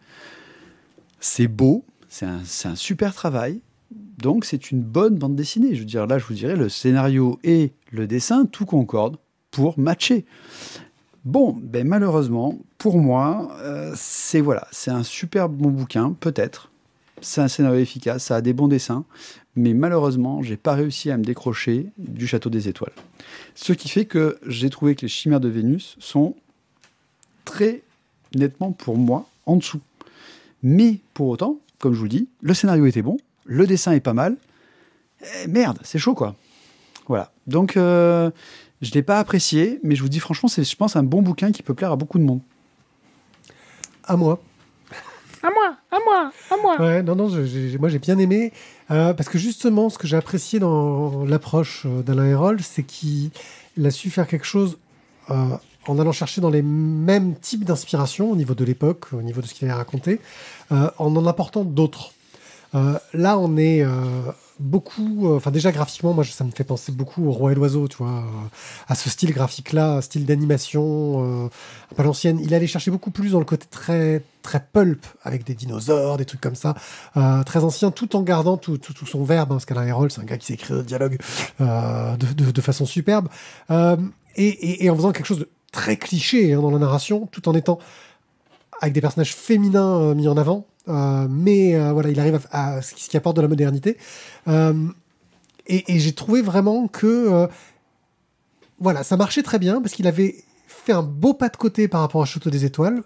[1.21, 3.61] C'est beau, c'est un, un super travail.
[4.19, 5.75] Donc c'est une bonne bande dessinée.
[5.75, 9.19] Je veux dire, là, je vous dirais, le scénario et le dessin, tout concorde
[9.51, 10.25] pour matcher.
[11.27, 16.71] Bon, ben malheureusement, pour moi, euh, c'est voilà, c'est un super bon bouquin, peut-être.
[17.21, 19.05] C'est un scénario efficace, ça a des bons dessins,
[19.57, 22.93] mais malheureusement, j'ai pas réussi à me décrocher du Château des Étoiles.
[23.57, 26.37] Ce qui fait que j'ai trouvé que les Chimères de Vénus sont
[27.45, 27.83] très
[28.37, 29.81] nettement pour moi en dessous.
[30.63, 34.01] Mais pour autant, comme je vous le dis, le scénario était bon, le dessin est
[34.01, 34.37] pas mal.
[35.49, 36.37] Merde, c'est chaud quoi.
[37.09, 37.33] Voilà.
[37.49, 38.31] Donc euh,
[38.83, 41.53] je l'ai pas apprécié, mais je vous dis franchement, c'est je pense un bon bouquin
[41.53, 42.41] qui peut plaire à beaucoup de monde.
[44.05, 44.39] À moi.
[45.43, 46.81] À moi, à moi, à moi.
[46.87, 48.53] Ouais, non, non, je- moi j'ai bien aimé.
[48.91, 53.31] euh, parce que justement, ce que j'ai apprécié dans l'approche euh, d'Alain Hérol, c'est qu'il
[53.85, 54.79] a su faire quelque chose
[55.31, 55.35] euh,
[55.89, 59.47] en allant chercher dans les mêmes types d'inspiration au niveau de l'époque, au niveau de
[59.47, 60.21] ce qu'il avait raconté,
[60.73, 62.13] euh, en en apportant d'autres.
[62.75, 63.83] Euh, là, on est
[64.59, 65.29] beaucoup.
[65.29, 67.97] euh, Enfin, déjà graphiquement, moi, ça me fait penser beaucoup au Roi et l'Oiseau, tu
[67.99, 68.49] vois, euh,
[68.89, 71.49] à ce style graphique-là, style d'animation, euh,
[71.99, 72.39] à l'ancienne.
[72.43, 76.25] Il allait chercher beaucoup plus dans le côté très très pulp, avec des dinosaures, des
[76.25, 76.75] trucs comme ça,
[77.45, 80.25] très ancien, tout en gardant tout, tout, son verbe, hein, parce qu'Alain Hérol, c'est un
[80.25, 81.19] gars qui s'écrit des dialogues
[81.61, 83.29] euh, de, de, de façon superbe.
[84.37, 87.55] Et, et- en faisant quelque chose de très cliché hein, dans la narration, tout en
[87.55, 87.79] étant
[88.81, 90.67] avec des personnages féminins mis en avant.
[90.89, 93.97] Euh, mais euh, voilà, il arrive à, ce qui apporte de la modernité.
[94.49, 94.89] Euh,
[95.69, 97.49] et j'ai trouvé vraiment que
[98.79, 102.03] voilà, ça marchait très bien parce qu'il avait fait un beau pas de côté par
[102.03, 103.03] rapport à Château des Étoiles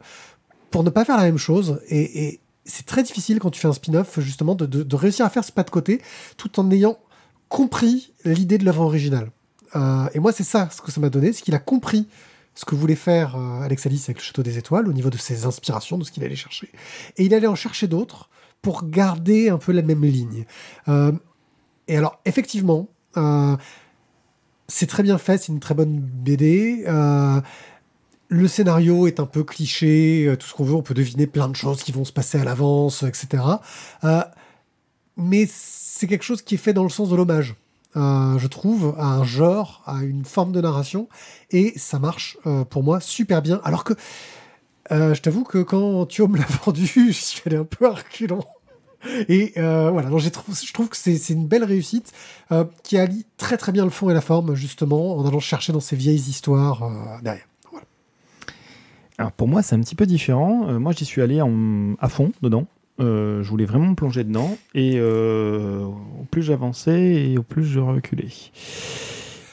[0.71, 1.81] pour ne pas faire la même chose.
[1.89, 5.51] Et, c'est très difficile quand tu fais un spin-off, justement, de, réussir à faire ce
[5.51, 6.03] pas de côté
[6.37, 6.99] tout en ayant
[7.49, 9.31] compris l'idée de l'œuvre originale.
[10.13, 12.07] Et moi, c'est ça ce que ça m'a donné, c'est qu'il a compris
[12.61, 15.17] ce que voulait faire euh, Alex Alice avec le Château des Étoiles au niveau de
[15.17, 16.69] ses inspirations, de ce qu'il allait chercher.
[17.17, 18.29] Et il allait en chercher d'autres
[18.61, 20.45] pour garder un peu la même ligne.
[20.87, 21.11] Euh,
[21.89, 23.57] et alors, effectivement, euh,
[24.69, 26.85] c'est très bien fait, c'est une très bonne BD.
[28.29, 31.57] Le scénario est un peu cliché, tout ce qu'on veut, on peut deviner plein de
[31.57, 33.43] choses qui vont se passer à l'avance, etc.
[35.17, 37.57] Mais c'est quelque chose qui est fait dans le sens de l'hommage,
[37.97, 41.09] euh, je trouve, à un genre, à une forme de narration,
[41.51, 43.61] et ça marche euh, pour moi super bien.
[43.65, 43.95] Alors que
[44.93, 47.91] euh, je t'avoue que quand Thio me l'a vendu, je suis allé un peu à
[47.91, 48.45] reculons.
[49.29, 52.13] Et voilà, donc trou- je trouve que c'est une belle réussite
[52.83, 55.81] qui allie très très bien le fond et la forme, justement, en allant chercher dans
[55.81, 56.83] ces vieilles histoires
[57.23, 57.47] derrière.
[59.17, 60.79] Alors pour moi, c'est un petit peu différent.
[60.79, 62.67] Moi, j'y suis allé à fond dedans.
[63.01, 64.57] Euh, je voulais vraiment me plonger dedans.
[64.75, 68.29] Et euh, au plus j'avançais et au plus je reculais.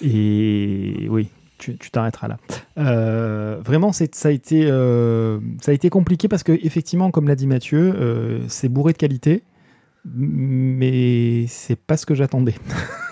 [0.01, 2.37] Et oui, tu t'arrêteras là.
[2.77, 7.47] Euh, vraiment, ça, a été, ça a été compliqué parce que, effectivement, comme l'a dit
[7.47, 9.43] Mathieu, c'est bourré de qualité.
[10.15, 12.55] Mais c'est pas ce que j'attendais.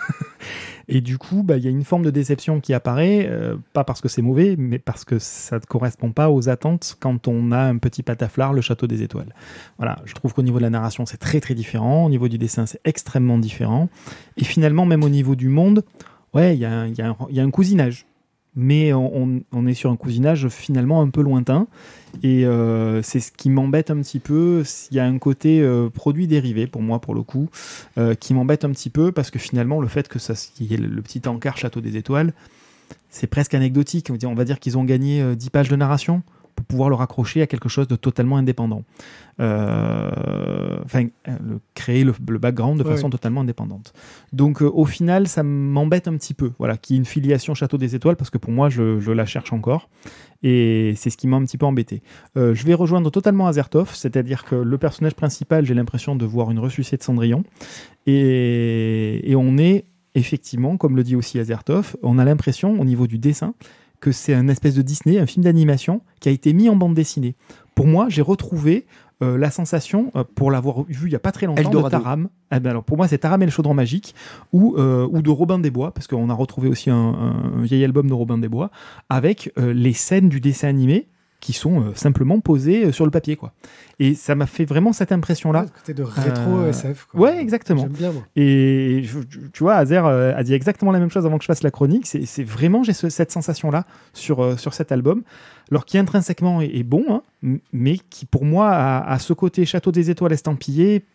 [0.88, 3.84] Et du coup, bah, il y a une forme de déception qui apparaît, euh, pas
[3.84, 7.52] parce que c'est mauvais, mais parce que ça ne correspond pas aux attentes quand on
[7.52, 9.34] a un petit pataflard, le château des étoiles.
[9.78, 12.38] Voilà, je trouve qu'au niveau de la narration, c'est très très différent, au niveau du
[12.38, 13.90] dessin, c'est extrêmement différent.
[14.38, 15.84] Et finalement, même au niveau du monde,
[16.34, 18.06] ouais, il y, y a un cousinage.
[18.56, 21.68] Mais on, est sur un cousinage finalement un peu lointain.
[22.24, 24.64] Et euh, c'est ce qui m'embête un petit peu.
[24.92, 27.50] Il y a un côté euh, produit dérivé pour moi, pour le coup,
[27.98, 30.74] euh, qui m'embête un petit peu parce que finalement, le fait que ça, qu'il y
[30.74, 32.34] ait le, petit encart Château des Étoiles,
[33.10, 34.12] c'est presque anecdotique.
[34.26, 36.24] On va dire- qu'ils ont gagné euh, 10 pages de narration
[36.56, 38.84] pour pouvoir le raccrocher à quelque chose de totalement indépendant.
[39.40, 43.94] Euh, Enfin, euh, le- créer le, le background de Ouais, façon totalement indépendante.
[44.34, 46.52] Donc, euh, au final, ça m'embête un petit peu.
[46.60, 49.12] Voilà, qu'il y ait une filiation Château des Étoiles parce que pour moi, je, je
[49.12, 49.90] la cherche encore.
[50.44, 52.02] Et c'est ce qui m'a un petit peu embêté.
[52.38, 56.52] Euh, je vais rejoindre totalement Azertov, c'est-à-dire que le personnage principal, j'ai l'impression de voir
[56.52, 57.44] une ressuscité de Cendrillon.
[58.06, 63.08] Et, et on est effectivement, comme le dit aussi Azertov, on a l'impression au niveau
[63.08, 63.54] du dessin
[64.06, 66.94] que c'est un espèce de Disney, un film d'animation qui a été mis en bande
[66.94, 67.34] dessinée.
[67.74, 68.86] Pour moi, j'ai retrouvé
[69.24, 71.98] euh, la sensation, euh, pour l'avoir vu il n'y a pas très longtemps, de Eldorado.
[71.98, 72.30] Taram.
[72.52, 74.14] Eh ben alors, pour moi, c'est Taram et le chaudron magique,
[74.54, 76.96] ou, euh, ou de Robin des Bois, parce qu'on a retrouvé aussi un,
[77.58, 78.70] un vieil album de Robin des Bois,
[79.10, 81.08] avec les scènes du dessin animé
[81.46, 83.36] qui sont euh, simplement posées euh, sur le papier.
[83.36, 83.52] quoi.
[84.00, 85.62] Et ça m'a fait vraiment cette impression-là.
[85.62, 87.06] Ouais, côté de rétro Euh, SF.
[87.06, 87.20] quoi.
[87.20, 87.84] ouais, exactement.
[87.84, 88.24] J'aime bien, moi.
[88.36, 89.04] Et
[89.54, 91.70] tu vois, Azer euh, a dit exactement la même chose avant que je fasse la
[91.70, 92.08] chronique.
[92.08, 95.22] C'est c'est vraiment, j'ai ce- cette sensation-là sur, euh, sur cet album.
[95.70, 97.06] Alors qui intrinsèquement est, est bon,
[97.44, 101.06] hein, mais qui pour moi a, a ce côté Château des Étoiles estampillé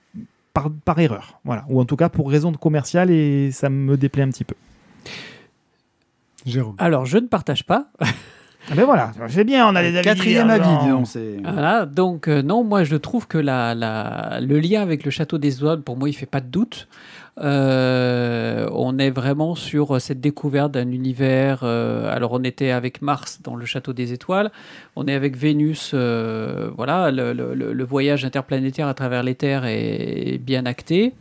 [0.55, 1.41] par, par erreur.
[1.45, 1.65] Voilà.
[1.71, 4.55] Ou en tout cas pour raison de commerciale et ça me déplaît un petit peu.
[6.47, 6.77] Jérôme.
[6.79, 7.89] Alors, je ne partage pas.
[8.71, 10.05] Ah ben voilà, c'est bien, on a des avis.
[10.05, 11.37] Quatrième avis, dis donc, c'est.
[11.45, 15.39] Voilà, donc euh, non, moi je trouve que la, la- le lien avec le château
[15.39, 16.87] des Étoiles, pour moi, il fait pas de doute.
[17.43, 21.61] Euh, on est vraiment sur cette découverte d'un univers.
[21.63, 24.51] euh, alors, on était avec Mars dans le château des étoiles.
[24.97, 25.93] On est avec Vénus.
[25.95, 31.15] euh, voilà, le, le- le- le voyage interplanétaire à travers les terres est bien acté.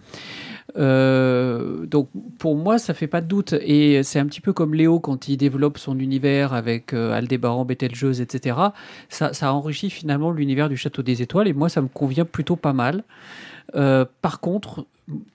[0.80, 4.74] Euh, donc pour moi ça fait pas de doute et c'est un petit peu comme
[4.74, 8.58] Léo quand il développe son univers avec euh, Aldébaran, Bételgeuse, etc.
[9.10, 12.56] Ça, ça enrichit finalement l'univers du Château des Étoiles et moi ça me convient plutôt
[12.56, 13.04] pas mal.
[13.76, 14.86] Euh, par contre,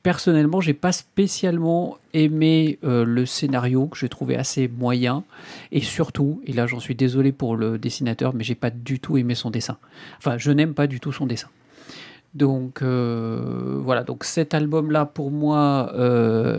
[0.03, 5.25] personnellement, j'ai pas spécialement aimé euh, le scénario que j'ai trouvé assez moyen
[5.73, 9.19] et surtout, et là j'en suis désolé pour le dessinateur, mais j'ai pas du tout
[9.19, 9.79] aimé son dessin.
[10.19, 11.49] Enfin, je n'aime pas du tout son dessin.
[12.35, 16.59] Donc euh, voilà, donc cet album-là pour moi euh,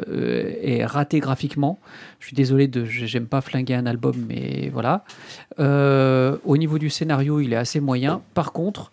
[0.62, 1.80] est raté graphiquement.
[2.20, 5.04] Je suis désolé de, j'aime pas flinguer un album, mais voilà.
[5.60, 8.22] Euh, au niveau du scénario, il est assez moyen.
[8.34, 8.92] Par contre,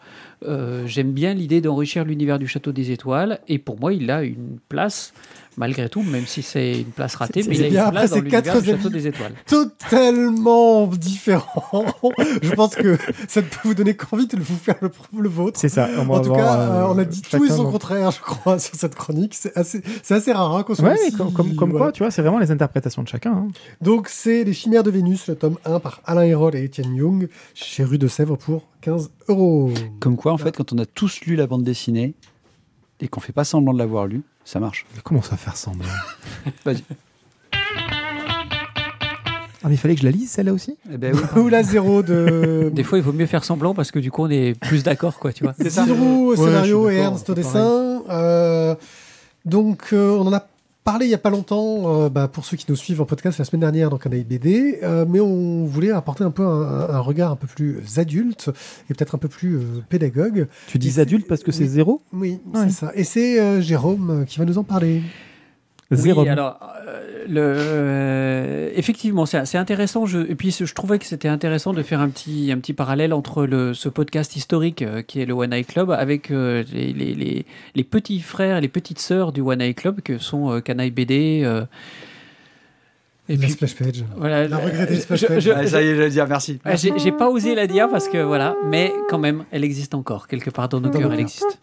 [0.86, 4.58] j'aime bien l'idée d'enrichir l'univers du Château des Étoiles, et pour moi, il a une
[4.68, 5.14] place
[5.56, 7.86] malgré tout, même si c'est une place ratée, C'est- mais c'est il a bien, une
[7.88, 9.32] après place dans l'univers du Château des Étoiles.
[9.46, 11.84] Totalement différent.
[12.42, 12.96] je pense que
[13.28, 15.58] ça peut vous donner envie de vous faire le, le vôtre.
[15.60, 15.88] C'est ça.
[15.98, 18.74] En tout cas, euh, euh, on a dit tout et son contraire, je crois, sur
[18.74, 19.34] cette chronique.
[19.34, 21.86] C'est assez, c'est assez rare hein, qu'on soit Ouais, mais aussi- comme, comme, comme voilà.
[21.86, 23.32] quoi, tu vois, c'est vraiment les interprétations de chacun.
[23.32, 23.48] hein.
[23.80, 27.28] Donc, c'est Les Chimères de Vénus, le tome 1 par Alain Hérol et Étienne Young,
[27.54, 29.70] chez Rue de Sèvres pour 15 euros.
[30.00, 32.14] Comme quoi, en fait, quand on a tous lu la bande dessinée
[33.02, 34.86] et qu'on fait pas semblant de l'avoir lu, ça marche.
[34.94, 35.88] Mais comment ça faire semblant?
[36.64, 36.82] Vas-y.
[39.64, 40.76] Ah, mais il fallait que je la lise, celle-là aussi?
[40.92, 41.20] Eh ben oui.
[41.40, 44.22] Ou la zéro de Des fois, il vaut mieux faire semblant parce que du coup,
[44.24, 45.54] on est plus d'accord, quoi, tu vois.
[45.58, 45.84] C'est ça.
[45.84, 48.02] Zidrou au Ouais, scénario et Ernst au dessin.
[48.08, 48.74] Euh,
[49.44, 50.46] donc, euh, on en a
[50.84, 53.38] parlé il y a pas longtemps, euh, bah, pour ceux qui nous suivent en podcast
[53.38, 56.98] la semaine dernière dans Canaille BD, euh, mais on voulait apporter un peu un, un
[57.00, 58.50] regard un peu plus adulte
[58.90, 60.48] et peut-être un peu plus euh, pédagogue.
[60.68, 62.02] Tu dis adulte parce que c'est zéro?
[62.12, 62.62] Oui, Ouais.
[62.64, 62.92] c'est ça.
[62.94, 65.02] Et c'est Jérôme qui va nous en parler.
[65.96, 66.22] Zéro.
[66.22, 70.06] Oui, alors, euh, le, euh, effectivement, c'est intéressant.
[70.06, 73.12] Je, et puis, je trouvais que c'était intéressant de faire un petit, un petit parallèle
[73.12, 76.92] entre le, ce podcast historique euh, qui est le One Eye Club avec euh, les,
[76.92, 80.60] les, les, les petits frères les petites sœurs du One Eye Club que sont euh,
[80.60, 81.42] Canaille BD.
[81.44, 81.64] euh,
[83.28, 84.04] et la puis, splash page.
[84.16, 84.48] voilà.
[84.48, 85.42] la regrettée je- splash je- page.
[85.44, 86.58] je- Ah, ça y est, j'allais dire merci.
[86.64, 90.26] Ah, J'ai pas osé la dire parce que voilà, mais quand même, elle existe encore
[90.26, 91.12] quelque part dans nos Dans cœurs.
[91.12, 91.58] Elle existe.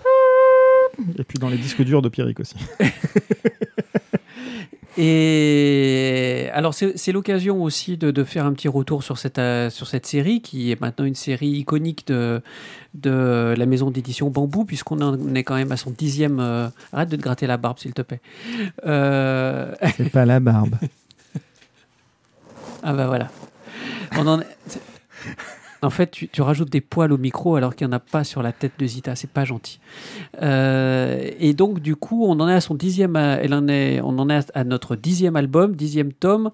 [1.18, 2.56] Et puis dans les disques durs de Pierrick aussi.
[5.02, 9.88] Et alors c'est l'occasion aussi de, de faire un petit retour sur cette euh, sur
[9.88, 12.42] cette série qui est maintenant une série iconique de
[12.96, 16.40] de la maison d'édition Bambou puisqu'on en est quand même à son dixième.
[16.42, 18.20] euh, Arrête de te gratter la barbe s'il te plaît.
[18.86, 20.76] Euh, C'est pas la barbe.
[22.84, 23.30] Ah bah voilà.
[24.18, 24.80] On en, est-
[25.82, 28.44] en fait, tu, rajoutes des poils au micro alors qu'il n'y en a pas sur
[28.44, 29.16] la tête de Zita.
[29.16, 29.80] C'est pas gentil.
[30.42, 33.16] Euh, et donc, du coup, on en est à son dixième.
[33.16, 36.52] euh, Elle en est, on en est à notre dixième album, dixième tome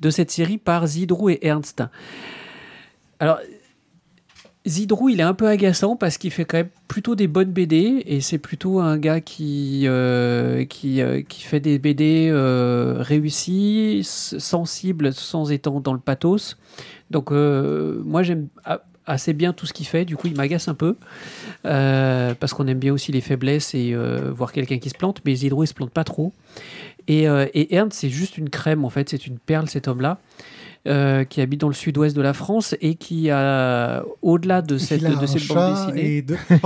[0.00, 1.82] de cette série par Zidrou et Ernst.
[3.18, 3.38] Alors.
[4.66, 8.02] Zidrou, il est un peu agaçant parce qu'il fait quand même plutôt des bonnes BD
[8.04, 15.12] et c'est plutôt un gars qui, euh, euh, fait des BD euh, réussis, s- sensibles
[15.12, 16.56] sans étant dans le pathos.
[17.12, 18.48] Donc moi j'aime
[19.06, 20.96] assez bien tout ce qu'il fait, du coup il m'agace un peu
[21.62, 23.94] parce qu'on aime bien aussi les faiblesses et
[24.34, 26.32] voir quelqu'un qui se plante, mais Zidrou il se plante pas trop.
[27.06, 30.18] Et, et Ernst c'est juste une crème en fait, c'est une perle cet homme-là.
[30.86, 35.02] Euh, qui habite dans le sud-ouest de la France et qui a, au-delà de cette,
[35.02, 36.24] de bande dessinée,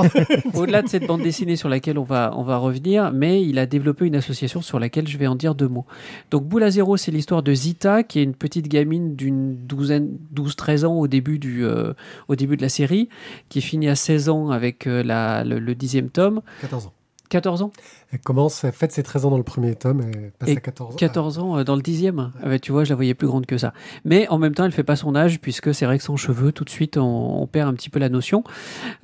[0.55, 3.67] au-delà de cette bande dessinée sur laquelle on va, on va revenir, mais il a
[3.67, 5.87] développé une association sur laquelle je vais en dire deux mots.
[6.31, 10.19] Donc Boule à zéro, c'est l'histoire de Zita, qui est une petite gamine d'une douzaine,
[10.35, 11.93] 12-13 ans au début, du, euh,
[12.29, 13.09] au début de la série,
[13.49, 16.43] qui finit à 16 ans avec euh, la, le, le dixième tome.
[16.61, 16.93] 14 ans.
[17.31, 17.71] 14 ans?
[18.13, 20.61] Elle commence, elle fête ses 13 ans dans le premier tome et passe Et à
[20.61, 20.97] 14 ans.
[20.97, 22.33] 14 ans euh, dans le dixième.
[22.43, 23.73] Ah bah, tu vois, je la voyais plus grande que ça.
[24.05, 26.51] Mais en même temps, elle fait pas son âge puisque c'est vrai que sans cheveux,
[26.51, 28.43] tout de suite, on, on perd un petit peu la notion.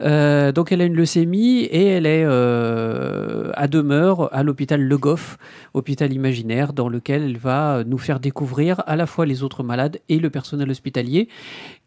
[0.00, 4.98] Euh, donc, elle a une leucémie et elle est euh, à demeure à l'hôpital Le
[4.98, 5.38] Goff,
[5.72, 10.00] hôpital imaginaire, dans lequel elle va nous faire découvrir à la fois les autres malades
[10.08, 11.28] et le personnel hospitalier,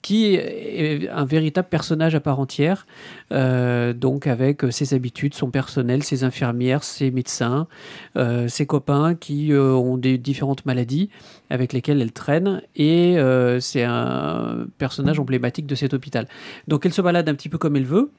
[0.02, 2.88] qui est un véritable personnage à part entière.
[3.34, 7.68] Euh, donc, avec ses habitudes, son personnel, ses infirmières, ses médecins,
[8.16, 11.10] euh, ses copains qui euh, ont des différentes maladies
[11.50, 16.28] avec lesquelles elle traîne et euh, c'est un personnage emblématique de cet hôpital.
[16.68, 18.12] Donc elle se balade un petit peu comme elle veut.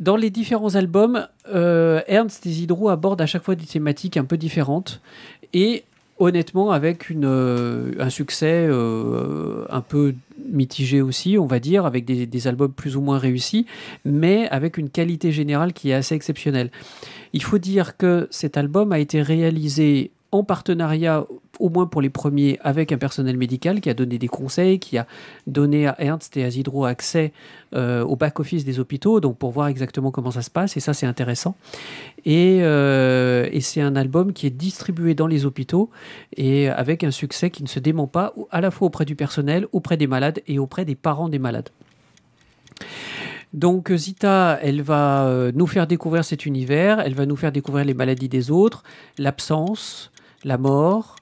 [0.00, 4.36] Dans les différents albums, Ernst et Zidrou abordent à chaque fois des thématiques un peu
[4.36, 5.00] différentes
[5.52, 5.84] et
[6.18, 10.14] honnêtement avec une, euh, un succès euh, un peu
[10.50, 13.66] mitigé aussi, on va dire, avec des, des albums plus ou moins réussis,
[14.04, 16.70] mais avec une qualité générale qui est assez exceptionnelle.
[17.32, 21.26] Il faut dire que cet album a été réalisé en partenariat,
[21.60, 24.98] au moins pour les premiers, avec un personnel médical qui a donné des conseils, qui
[24.98, 25.06] a
[25.46, 27.32] donné à Ernst et à Zidro accès
[27.74, 30.92] euh, au back-office des hôpitaux, donc pour voir exactement comment ça se passe, et ça
[30.92, 31.54] c'est intéressant.
[32.24, 35.88] Et, euh, et c'est un album qui est distribué dans les hôpitaux,
[36.36, 39.68] et avec un succès qui ne se dément pas, à la fois auprès du personnel,
[39.70, 41.68] auprès des malades et auprès des parents des malades.
[43.52, 47.84] Donc Zita, elle va euh, nous faire découvrir cet univers, elle va nous faire découvrir
[47.84, 48.82] les maladies des autres,
[49.16, 50.10] l'absence,
[50.44, 51.16] la mort.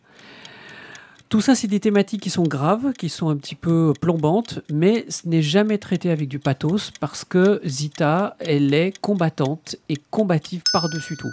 [1.29, 5.07] Tout ça, c'est des thématiques qui sont graves, qui sont un petit peu plombantes, mais
[5.09, 10.63] ce n'est jamais traité avec du pathos parce que Zita, elle est combattante et combative
[10.75, 11.33] par-dessus tout.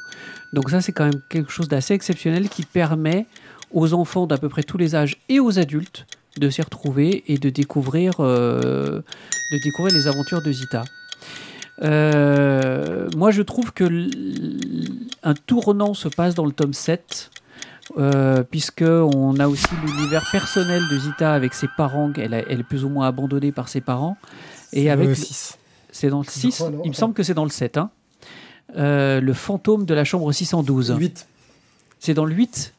[0.53, 3.25] Donc ça, c'est quand même quelque chose d'assez exceptionnel qui permet
[3.71, 6.05] aux enfants d'à peu près tous les âges et aux adultes
[6.37, 9.01] de s'y retrouver et de découvrir, euh,
[9.51, 10.83] les aventures de Zita.
[11.81, 14.09] Euh, moi, je trouve que
[15.23, 17.31] un tournant se passe dans le tome 7.
[17.97, 22.59] Euh, puisque on a aussi l'univers personnel de Zita avec ses parents, elle, a- elle
[22.59, 24.15] est plus ou moins abandonnée par ses parents.
[24.73, 25.57] Et avec le le- 6.
[25.91, 27.77] c'est dans le Je 6, crois, non il me semble que c'est dans le 7.
[27.77, 27.89] hein.
[28.77, 30.93] Euh, le fantôme de la chambre 612.
[30.97, 31.27] 8.
[31.99, 32.73] C'est dans le 8,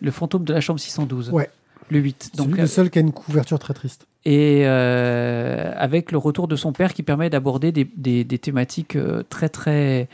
[0.00, 1.30] le fantôme de la chambre 612.
[1.30, 1.48] Ouais.
[1.88, 2.30] Le 8.
[2.32, 4.06] C'est Donc, le seul qui a une couverture très triste.
[4.24, 8.96] et euh, avec le retour de son père qui permet d'aborder des, des- des thématiques
[8.96, 10.08] euh, très très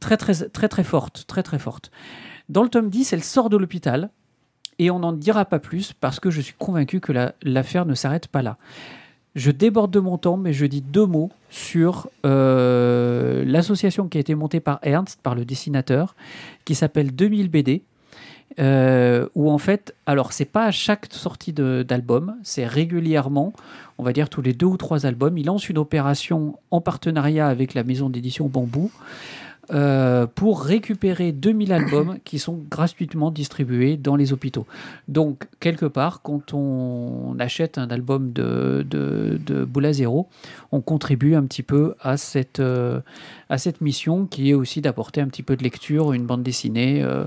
[0.00, 1.92] très très très très fortes, très très fortes.
[2.48, 4.10] Dans le tome 10, elle sort de l'hôpital
[4.78, 7.94] et on n'en dira pas plus parce que je suis convaincu que la- l'affaire ne
[7.94, 8.56] s'arrête pas là.
[9.34, 14.20] Je déborde de mon temps, mais je dis deux mots sur euh, l'association qui a
[14.20, 16.14] été montée par Ernst, par le dessinateur,
[16.64, 17.82] qui s'appelle 2000 BD.
[18.60, 23.52] euh, où en fait, alors c'est pas à chaque sortie d'album, c'est régulièrement,
[23.98, 27.48] on va dire tous les deux ou trois albums, il lance une opération en partenariat
[27.48, 28.90] avec la maison d'édition Bambou
[29.70, 34.66] euh, pour récupérer 2000 albums qui sont gratuitement distribués dans les hôpitaux.
[35.08, 40.28] Donc, quelque part, quand on achète un album de, de, de Boula Zéro,
[40.72, 43.00] on contribue un petit peu à cette, euh,
[43.48, 47.02] à cette mission qui est aussi d'apporter un petit peu de lecture, une bande dessinée
[47.02, 47.24] euh,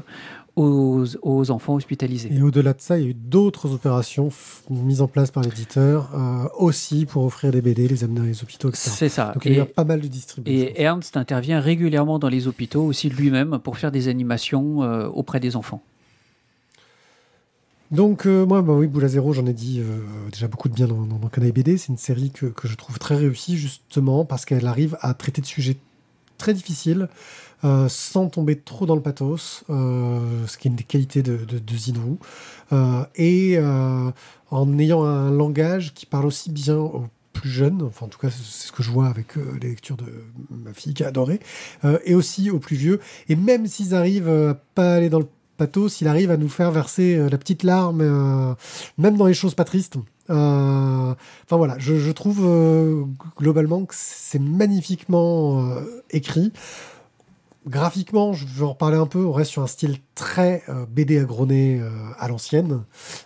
[0.56, 2.30] aux, aux enfants hospitalisés.
[2.34, 4.30] Et au-delà de ça, il y a eu d'autres opérations
[4.70, 8.43] mises en place par l'éditeur, euh, aussi pour offrir des BD, les amener dans les
[8.43, 8.91] hôpitaux, etc.
[8.93, 9.32] C'est ça.
[9.34, 10.70] Donc il y a eu pas mal de distributions.
[10.70, 15.39] Et Ernst intervient régulièrement dans les hôpitaux aussi lui-même pour faire des animations euh, auprès
[15.39, 15.82] des enfants.
[17.91, 20.86] Donc, euh, moi, bah oui, Boula Zéro, j'en ai dit euh, déjà beaucoup de bien
[20.86, 21.78] dans, dans, dans Canaille BD.
[21.78, 25.41] C'est une série que, que je trouve très réussie, justement, parce qu'elle arrive à traiter
[25.41, 25.78] de sujets
[26.40, 27.08] très difficiles,
[27.64, 31.38] euh, sans tomber trop dans le pathos, euh, ce qui est une des qualités de,
[31.38, 31.62] de,
[32.72, 33.60] euh, et
[34.50, 38.30] en ayant un langage qui parle aussi bien aux plus jeunes, enfin en tout cas
[38.32, 40.06] c'est ce que je vois avec les lectures de
[40.50, 41.40] ma fille qui a adoré,
[42.06, 43.00] et aussi aux plus vieux.
[43.28, 45.28] Et même s'ils arrivent à pas aller dans le
[45.58, 48.56] pathos, il arrive à nous faire verser la petite larme,
[48.98, 49.98] même dans les choses pas tristes.
[50.30, 51.13] Euh,
[51.45, 53.05] Enfin voilà, je, trouve euh,
[53.38, 56.53] globalement que c'est magnifiquement euh, écrit.
[57.67, 61.80] Graphiquement, je vais en reparler un peu, on reste sur un style très BD agronné
[61.82, 62.84] euh, à l'ancienne.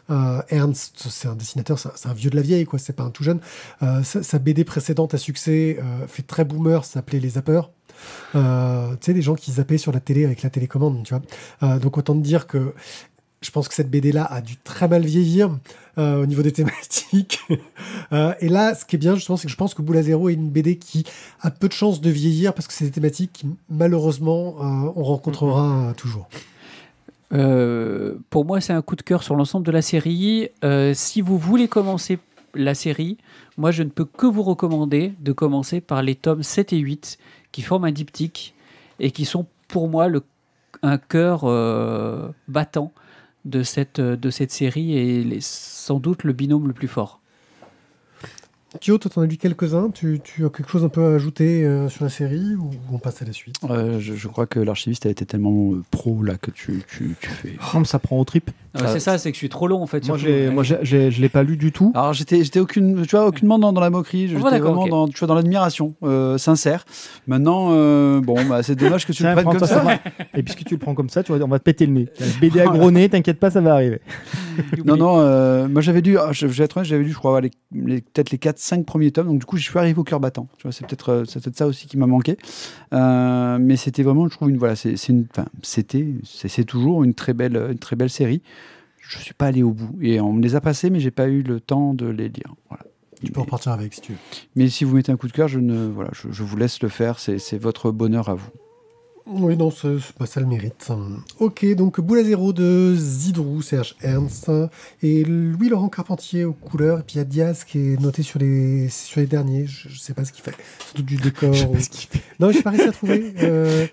[0.09, 3.23] Ernst, c'est un dessinateur, c'est un, vieux de la vieille, quoi, c'est pas un tout
[3.23, 3.41] jeune.
[4.03, 5.77] Sa, BD précédente à succès
[6.07, 7.71] fait très boomer, ça s'appelait Les Zappeurs.
[8.33, 8.39] Tu
[9.01, 11.79] sais, des gens qui zappaient sur la télé avec la télécommande, tu vois.
[11.79, 12.73] Donc autant te dire que
[13.43, 15.57] je pense que cette BD-là a dû très mal vieillir
[15.97, 17.41] euh, au niveau des thématiques.
[18.11, 20.29] Euh, et là, ce qui est bien, justement, c'est que je pense que Boula Zéro
[20.29, 21.03] est une BD qui
[21.41, 25.03] a peu de chances de vieillir parce que c'est des thématiques qui, malheureusement, euh, on
[25.03, 26.27] rencontrera euh, toujours.
[28.29, 30.49] Pour moi, c'est un coup de cœur sur l'ensemble de la série.
[30.93, 32.19] Si vous voulez commencer
[32.53, 33.17] la série,
[33.57, 37.17] moi, je ne peux que vous recommander de commencer par les tomes 7 et 8
[37.51, 38.53] qui forment un diptyque
[38.99, 40.21] et qui sont pour moi le,
[40.83, 41.45] un cœur
[42.47, 42.93] battant
[43.45, 47.22] de cette, de cette série et les- sans doute le binôme le plus fort.
[48.82, 49.89] Kyo, toi, t'en as lu quelques-uns.
[49.91, 52.97] Tu, tu as quelque chose un peu à ajouter euh, sur la série ou on
[52.97, 53.55] passe à la suite?
[53.69, 57.15] Euh, je, je crois que l'archiviste a été tellement euh, pro là que tu, tu,
[57.21, 57.53] tu fais.
[57.74, 58.49] Non, mais ça prend au trip.
[58.76, 60.05] Euh, Ah, c'est ça, c'est que je suis trop long en fait.
[60.07, 61.91] Moi, j'ai- moi, j'ai- j'ai- je l'ai pas lu du tout.
[61.93, 64.28] Alors j'étais, j'étais aucune, tu vois, aucunement dans, dans la moquerie.
[64.28, 64.89] J'étais Ah, d'accord, vraiment ok.
[64.89, 66.86] dans, tu vois, dans l'admiration euh, sincère.
[67.28, 69.67] Maintenant, euh, bon, bah, c'est dommage que tu le prennes comme ça.
[69.67, 69.99] ça.
[70.36, 72.07] Et puisque tu le prends comme ça, tu vas, on va te péter le nez.
[72.41, 74.01] BD agronné, t'inquiète pas, ça va arriver.
[74.86, 77.15] Non, non, euh, moi j'avais lu, ah, je, je vais être honnête, j'avais lu, je
[77.17, 80.03] crois, les, les- peut-être les 4-5 premiers tomes, donc du coup, je suis arrivé au
[80.03, 80.47] cœur battant.
[80.57, 82.38] Tu vois, c'est peut-être euh, peut-être ça aussi qui m'a manqué.
[82.93, 84.95] Euh, mais c'était vraiment, je trouve, une, voilà, c'est,
[85.61, 88.41] c'était, c'est, toujours une très belle, une très belle série.
[89.01, 91.28] Je suis pas allé au bout et on me les a passés, mais j'ai pas
[91.28, 92.55] eu le temps de les lire.
[92.70, 92.84] Voilà.
[93.24, 94.18] Tu peux Mais, repartir avec si tu veux.
[94.55, 96.82] mais si vous mettez un coup de cœur, je ne, voilà, je, je vous laisse
[96.82, 97.20] le faire.
[97.20, 98.49] C'est votre bonheur à vous.
[99.26, 100.89] Oui, non, c'est pas ça le mérite.
[101.39, 104.51] Ok, donc Boula Zéro de Zidrou, Serge Ernst,
[105.01, 108.38] et Louis-Laurent Carpentier aux couleurs, et puis il y a Diaz qui est noté sur
[108.39, 110.53] les, sur les derniers, je, je sais pas ce qu'il fait,
[110.88, 111.51] surtout du décor.
[111.71, 111.78] ou-
[112.41, 113.34] Non, j'ai pas réussi à trouver.
[113.43, 113.88] euh,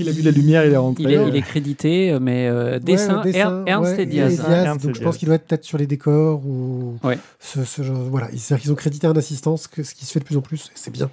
[0.00, 1.04] Il a vu la lumière, il est rentré.
[1.04, 4.34] Il est, il est crédité, mais euh, dessin, ouais, Er- Ernst ouais, et Diaz.
[4.34, 7.18] Diaz, hein, Ernst donc je pense qu'il doit être peut-être sur les décors ou Ouais.
[7.38, 7.98] ce, ce genre.
[8.10, 10.40] Voilà, Ils- c'est-à-dire qu'ils ont crédité un assistant, ce, qui se fait de plus en
[10.42, 11.08] plus, et c'est bien.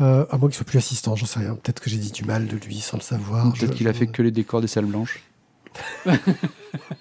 [0.00, 1.54] Euh, à moins qu'il soit plus assistant, j'en sais rien.
[1.54, 3.52] Peut-être que j'ai dit du mal de lui sans le savoir.
[3.52, 5.22] Peut-être qu'il a fait que les décors des salles blanches.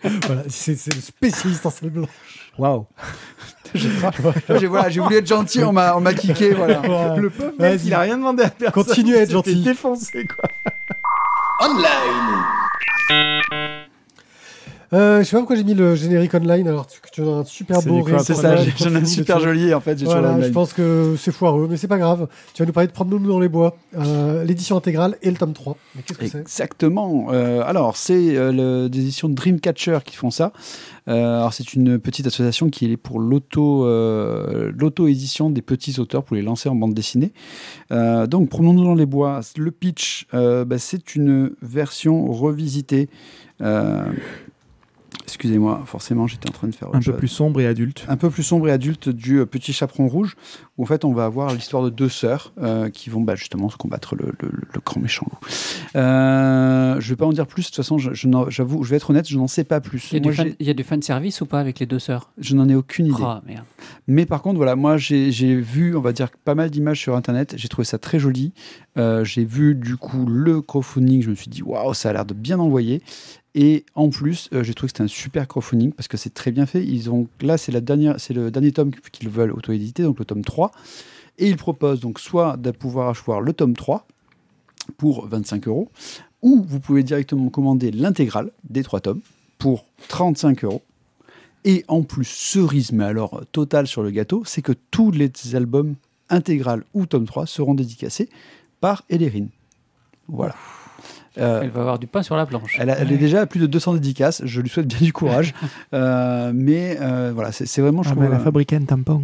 [0.04, 2.10] Voilà, c'est c'est le spécialiste en salle blanche.
[2.58, 2.86] Waouh.
[3.76, 6.54] j'ai, voilà, j'ai voulu être gentil, on m'a, on m'a kické.
[6.54, 7.16] Voilà.
[7.18, 8.84] Le pauvre mec, il a rien demandé à personne.
[8.84, 9.62] Continue à être gentil.
[9.64, 10.50] défoncé, quoi.
[11.62, 12.44] Online.
[14.96, 17.44] Euh, je sais pas pourquoi j'ai mis le générique online alors que tu as un
[17.44, 18.06] super beau.
[18.20, 20.02] C'est ça, j'en ai un super joli en fait.
[20.04, 22.28] Voilà, je pense que c'est foireux, mais c'est pas grave.
[22.54, 25.54] Tu vas nous parler de Prendre-nous dans les bois, euh, l'édition intégrale et le tome
[25.54, 25.76] 3.
[25.96, 26.40] Mais qu'est-ce que c'est?
[26.40, 27.28] Exactement.
[27.32, 30.54] Euh, alors, c'est euh, des éditions Dreamcatcher qui font ça.
[31.08, 36.24] Euh, alors, c'est une petite association qui est pour l'auto, euh, l'auto-édition des petits auteurs
[36.24, 37.34] pour les lancer en bande dessinée.
[37.92, 39.42] Euh, donc, promenons-nous dans les bois.
[39.58, 43.10] Le pitch, euh, bah, c'est une version revisitée.
[43.62, 44.04] Euh,
[45.24, 48.06] excusez-moi, forcément, j'étais en train de faire Un peu chose plus sombre et adulte.
[48.08, 50.36] un peu plus sombre et adulte du euh, Petit Chaperon Rouge,
[50.78, 53.70] où en fait on va avoir l'histoire de deux sœurs euh, qui vont bah, justement
[53.70, 55.38] se combattre le, le- le grand méchant loup.
[55.96, 58.98] Euh, je vais pas en dire plus, de toute façon, je, je j'avoue, je vais
[58.98, 60.10] être honnête, je n'en sais pas plus.
[60.12, 61.80] Il y, a Moi, du fan, il y a du fan service ou pas avec
[61.80, 62.32] les deux sœurs?
[62.38, 63.16] Je n'en ai aucune idée.
[63.24, 63.64] Ah, merde.
[64.08, 67.16] Mais par contre, voilà, moi j'ai j'ai vu, on va dire, pas mal d'images sur
[67.16, 68.54] internet, j'ai trouvé ça très joli.
[68.98, 72.26] Euh, j'ai vu du coup le crowdfunding, je me suis dit, waouh, ça a l'air
[72.26, 73.02] de bien envoyer.
[73.58, 76.52] Et en plus, euh, j'ai trouvé que c'était un super crowdfunding parce que c'est très
[76.52, 76.86] bien fait.
[76.86, 80.26] Ils ont, là, c'est la dernière, c'est le dernier tome qu'ils veulent auto-éditer, donc le
[80.26, 80.72] tome 3.
[81.38, 84.06] Et ils proposent donc soit de pouvoir acheter le tome 3
[84.98, 85.90] pour 25 euros,
[86.42, 89.22] ou vous pouvez directement commander l'intégrale des trois tomes
[89.58, 90.84] pour 35 euros.
[91.64, 95.32] Et en plus, cerise, mais alors euh, total sur le gâteau, c'est que tous les
[95.54, 95.96] albums
[96.30, 98.30] intégral ou tome 3 seront dédicacés
[98.82, 99.50] par Elérine.
[100.28, 100.56] Voilà.
[101.38, 102.78] Euh, Elle va avoir du pain sur la planche.
[102.80, 104.42] elle, a- elle est déjà à plus de 200 dédicaces.
[104.46, 105.54] Je lui souhaite bien du courage.
[105.94, 108.82] Euh, mais euh, voilà, c'est vraiment, je Ah, trouve, mais elle a euh, fabriqué un
[108.84, 109.24] tampon.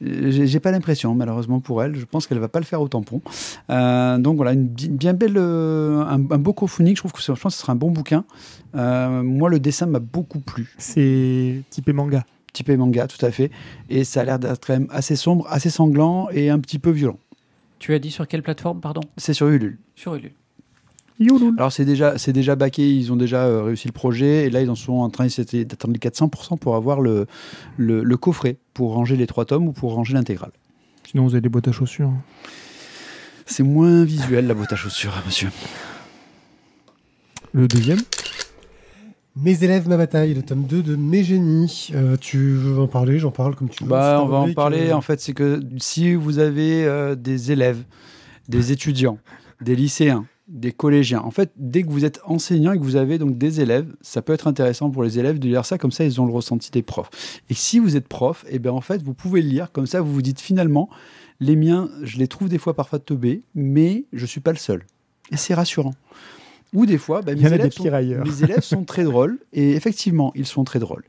[0.00, 1.96] j'ai pas l'impression, malheureusement pour elle.
[1.96, 3.22] Je pense qu'elle va pas le faire au tampon.
[3.70, 6.94] Euh, donc voilà, une bi- bien belle, euh, un, un beau crowdfunding.
[6.94, 8.24] Je trouve que ce- je pense que ce sera un bon bouquin.
[8.74, 10.74] Euh, moi, le dessin m'a beaucoup plu.
[10.78, 12.24] C'est typé manga.
[12.52, 13.50] Typé manga, tout à fait.
[13.88, 16.90] Et ça a l'air d'être quand même assez sombre, assez sanglant et un petit peu
[16.90, 17.18] violent.
[17.78, 19.00] Tu as dit sur quelle plateforme, pardon?
[19.16, 19.78] C'est sur Ulule.
[19.96, 20.32] Sur Ulule.
[21.20, 21.54] Youloul.
[21.58, 24.62] Alors c'est déjà, c'est déjà baqué, ils ont déjà euh, réussi le projet et là
[24.62, 27.26] ils en sont en train d'attendre les 400% pour avoir le,
[27.76, 30.50] le, le coffret pour ranger les trois tomes ou pour ranger l'intégrale.
[31.08, 32.10] Sinon, vous avez des boîtes à chaussures.
[33.46, 35.50] C'est moins visuel la boîte à chaussures, monsieur.
[37.52, 38.00] Le deuxième
[39.36, 41.90] Mes élèves, ma bataille, le tome 2 de Mes génies.
[41.94, 43.90] Euh, tu veux en parler J'en parle comme tu veux.
[43.90, 44.88] Bah, on va en parler.
[44.90, 47.84] euh, En fait, c'est que si vous avez euh, des élèves,
[48.48, 49.18] des étudiants,
[49.60, 53.16] des lycéens, des collégiens, en fait, dès que vous êtes enseignant et que vous avez
[53.18, 56.04] donc des élèves, ça peut être intéressant pour les élèves de lire ça, comme ça,
[56.04, 57.08] ils ont le ressenti des profs.
[57.48, 60.02] Et si vous êtes prof, et bien en fait, vous pouvez le lire, comme ça,
[60.02, 60.90] vous vous dites finalement,
[61.40, 64.84] les miens, je les trouve des fois parfois teubés, mais je suis pas le seul.
[65.32, 65.94] Et c'est rassurant.
[66.74, 68.26] Ou des fois, bah, mes élèves des sont- ailleurs.
[68.26, 71.04] mes élèves sont très drôles, et effectivement, ils sont très drôles.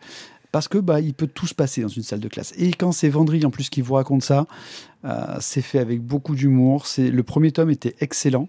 [0.53, 2.53] Parce que bah, il peut tout se passer dans une salle de classe.
[2.57, 4.47] Et quand c'est Vendry en plus qui vous raconte ça,
[5.03, 6.87] euh, c'est fait avec beaucoup d'humour.
[6.87, 8.47] C'est le premier tome était excellent.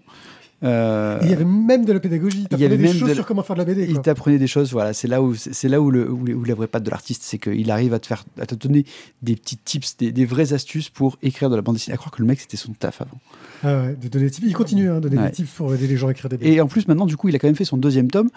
[0.63, 2.47] Euh, Il y avait même de la pédagogie.
[2.51, 3.85] il y avait des même choses de- sur comment faire de la BD.
[3.87, 4.71] il t'apprenait des choses.
[4.71, 7.21] Voilà, c'est là où c'est là où le où, où la vraie patte de l'artiste,
[7.23, 8.83] c'est qu'il arrive à te faire à te donner
[9.21, 11.93] des petits tips, des, des vraies astuces pour écrire de la bande dessinée.
[11.93, 13.19] À croire que le mec c'était son taf avant.
[13.63, 14.47] Ah ouais, de donner des tips.
[14.47, 15.25] Il continue à donner Ouais.
[15.27, 16.51] des tips pour aider les gens à écrire des BD.
[16.53, 18.29] Et en plus maintenant, du coup, il a quand même fait son deuxième tome.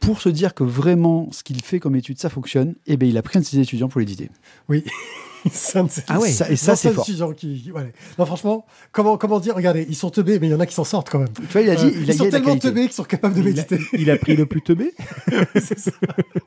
[0.00, 3.16] Pour se dire que vraiment ce qu'il fait comme étude, ça fonctionne, et ben il
[3.16, 4.30] a pris un de ses étudiants pour l'éditer.
[4.68, 4.82] C'est
[5.52, 7.04] ces- Ah ouais, ça- et ça, c'est fort.
[7.04, 7.92] étudiants Qui, ouais.
[8.18, 10.74] Non, franchement, comment, comment dire Regardez, ils sont teubés, mais il y en a qui
[10.74, 11.28] s'en sortent quand même.
[11.34, 13.34] Tu vois, il a dit, Euh, il a ils sont tellement teubés qu'ils sont capables
[13.34, 13.78] de il a, méditer.
[13.94, 14.92] il a pris le plus teubé
[15.54, 15.90] C'est ça.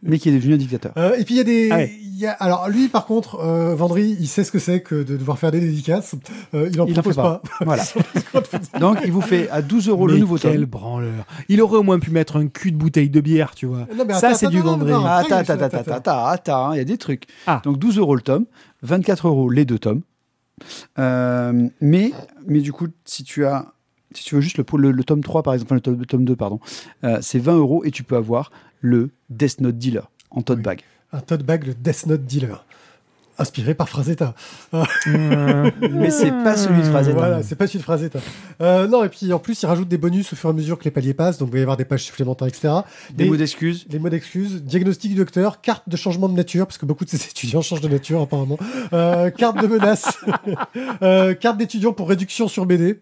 [0.03, 0.93] mais qui est devenu un dictateur.
[0.97, 1.69] Euh, et puis il y a des.
[1.71, 1.91] Ah ouais.
[2.17, 5.17] y a, alors lui, par contre, euh, Vendry, il sait ce que c'est que de
[5.17, 6.15] devoir faire des dédicaces.
[6.53, 7.41] Euh, il en Il en propose fait pas.
[7.59, 7.65] pas.
[7.65, 7.83] Voilà.
[8.79, 10.65] Donc il vous fait à 12 euros le nouveau quel tome.
[10.65, 11.25] branleur.
[11.49, 13.87] Il aurait au moins pu mettre un cul de bouteille de bière, tu vois.
[13.95, 14.91] Non, mais Ça, attends, c'est attends, du attends, Vendredi.
[14.91, 17.23] attends, Ah, Attends, attends, attends, attends, attends, il y a des trucs.
[17.47, 17.61] Ah.
[17.63, 18.45] Donc 12 euros le tome,
[18.85, 20.01] 24 euros les deux tomes.
[20.99, 22.11] Euh, mais,
[22.47, 23.73] mais du coup, si tu as,
[24.13, 26.05] si tu veux juste le, le, le tome 3 par exemple, enfin, le tome, le
[26.05, 26.59] tome 2 pardon,
[27.03, 30.63] euh, c'est 20 euros et tu peux avoir le Death Note Dealer en tote Oui.
[30.63, 30.81] bag.
[31.11, 32.65] Un tote bag, le Death Note Dealer.
[33.37, 34.33] Inspiré par Frazetta.
[34.73, 37.17] Mais c'est pas celui de Frazetta.
[37.17, 38.19] Voilà, c'est pas celui de Frazetta.
[38.61, 40.77] Euh, non, et puis en plus, il rajoute des bonus au fur et à mesure
[40.77, 42.73] que les paliers passent, donc il va y avoir des pages supplémentaires, etc.
[43.13, 43.85] Des mots d'excuses.
[43.89, 47.09] Les mots d'excuses, diagnostic du docteur, carte de changement de nature, parce que beaucoup de
[47.09, 48.57] ces étudiants changent de nature apparemment,
[48.93, 50.17] euh, carte de menace,
[51.01, 52.99] euh, carte d'étudiant pour réduction sur BD.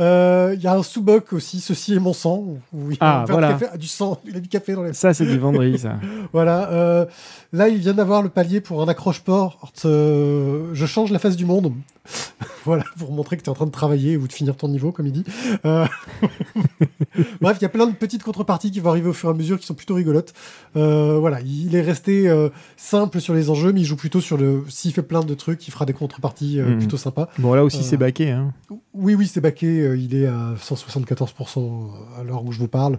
[0.00, 3.24] Il y a un sous-boc aussi, ceci est mon sang, où il y a Ah,
[3.28, 3.52] voilà.
[3.52, 4.92] café- du sang, il a du café dans les...
[4.92, 5.94] Ça, c'est du vendredi, ça.
[6.32, 7.06] Voilà,
[7.52, 11.44] là il vient d'avoir le palier pour un accroche-port, euh, je change la face du
[11.44, 11.72] monde.
[12.64, 14.92] voilà, pour montrer que tu es en train de travailler ou de finir ton niveau,
[14.92, 15.24] comme il dit.
[15.64, 15.86] Euh,
[17.40, 19.34] Bref, il y a plein de petites contreparties qui vont arriver au fur et à
[19.34, 20.32] mesure qui sont plutôt rigolotes.
[20.76, 22.30] Euh, voilà, il est resté
[22.76, 24.62] simple sur les enjeux, mais il joue plutôt sur le.
[24.68, 26.78] S'il fait plein de trucs, il fera des contreparties Mhm.
[26.78, 27.28] plutôt sympas.
[27.38, 28.30] Bon, là aussi, c'est baqué.
[28.30, 28.52] Hein.
[28.98, 29.66] Oui, oui, c'est baqué.
[29.66, 32.98] euh, il est à 174% à l'heure où je vous parle.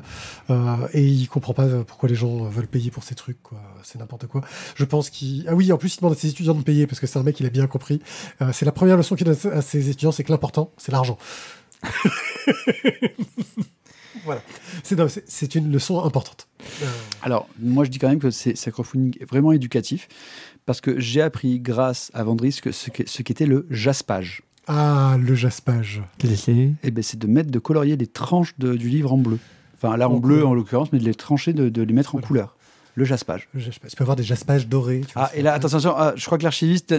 [0.50, 3.38] Euh, et il comprend pas euh, pourquoi les gens euh, veulent payer pour ces trucs.
[3.84, 4.42] C'est n'importe quoi.
[4.76, 5.46] Je pense qu'il.
[5.48, 7.24] Ah oui, en plus, il demande à ses étudiants de payer parce que c'est un
[7.24, 8.02] mec, il a bien compris.
[8.42, 11.18] Euh, c'est la première leçon qu'il donne à ses étudiants c'est que l'important, c'est l'argent.
[14.24, 14.42] voilà.
[14.84, 16.48] C'est une leçon importante.
[16.84, 16.86] Euh,
[17.22, 18.56] Alors, moi, je dis quand même que c'est
[19.30, 20.08] vraiment éducatif
[20.66, 22.72] parce que j'ai appris grâce à qu'est
[23.08, 24.44] ce qu'était le jaspage.
[24.68, 26.02] Ah, le jaspage.
[26.24, 29.40] Eh ben, c'est de mettre, de colorier les tranches de- du livre en bleu.
[29.76, 30.50] Enfin, là, en En bleu couleur.
[30.50, 32.56] en l'occurrence, mais de les trancher, de, de les mettre en couleur.
[32.96, 33.48] Le jaspage.
[33.54, 33.92] Le jaspage.
[33.92, 35.02] Tu peux avoir des jaspages dorés.
[35.08, 36.96] tu Ah, et là, attention, attention, ah, je crois que l'archiviste.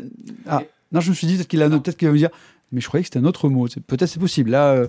[0.46, 0.62] Ah,
[0.92, 2.30] non, je me suis dit peut-être qu'il a, peut-être qu'il va me dire,
[2.72, 3.66] mais je croyais que c'était un autre mot.
[3.66, 4.50] C'est- Peut-être c'est possible.
[4.50, 4.86] Là, euh,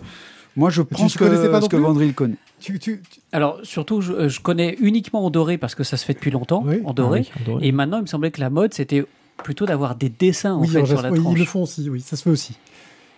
[0.56, 1.78] moi, je pense tu que, connaissais pas ce que
[2.14, 2.36] connaît.
[2.60, 5.98] Tu, tu, tu- Alors, surtout, je, euh, je connais uniquement en doré parce que ça
[5.98, 6.82] se fait depuis longtemps, Oui.
[6.86, 7.26] en doré.
[7.26, 7.68] Ah oui, en doré.
[7.68, 9.04] Et maintenant, il me semblait que la mode, c'était
[9.38, 11.34] plutôt d'avoir des dessins en oui, fait en sur jas- la oui, tranche.
[11.36, 11.90] ils le font aussi.
[11.90, 12.56] Oui, ça se fait aussi.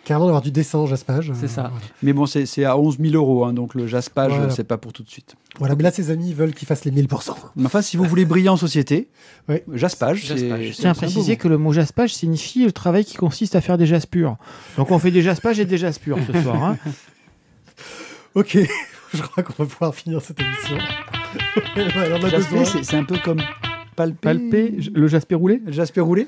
[0.04, 1.32] Carrément d'avoir du dessin en jaspage.
[1.40, 1.70] C'est ça.
[1.72, 1.86] Voilà.
[2.02, 4.50] Mais bon, c'est c'est à 11 000 euros, hein, donc le jaspage, Voilà.
[4.50, 5.36] c'est pas pour tout de suite.
[5.60, 7.36] Voilà, mais là, ses amis veulent qu'il fasse les 1000%.
[7.56, 9.10] Mais enfin, si vous voulez briller en société,
[9.48, 9.58] Oui.
[9.74, 10.40] jaspage, Jaspage.
[10.60, 10.72] c'est.
[10.72, 13.78] Je tiens à préciser que le mot jaspage signifie le travail qui consiste à faire
[13.78, 14.38] des jaspures.
[14.76, 16.64] Donc on fait des jaspages et des jaspures ce soir.
[16.64, 16.78] hein.
[18.34, 18.58] Ok,
[19.14, 20.78] je crois qu'on va pouvoir finir cette émission.
[21.76, 23.42] Ouais, Jasper, c'est c'est un peu comme
[23.96, 24.74] palper.
[24.94, 25.62] Le jaspé roulé?
[25.68, 26.26] Jasper roulé?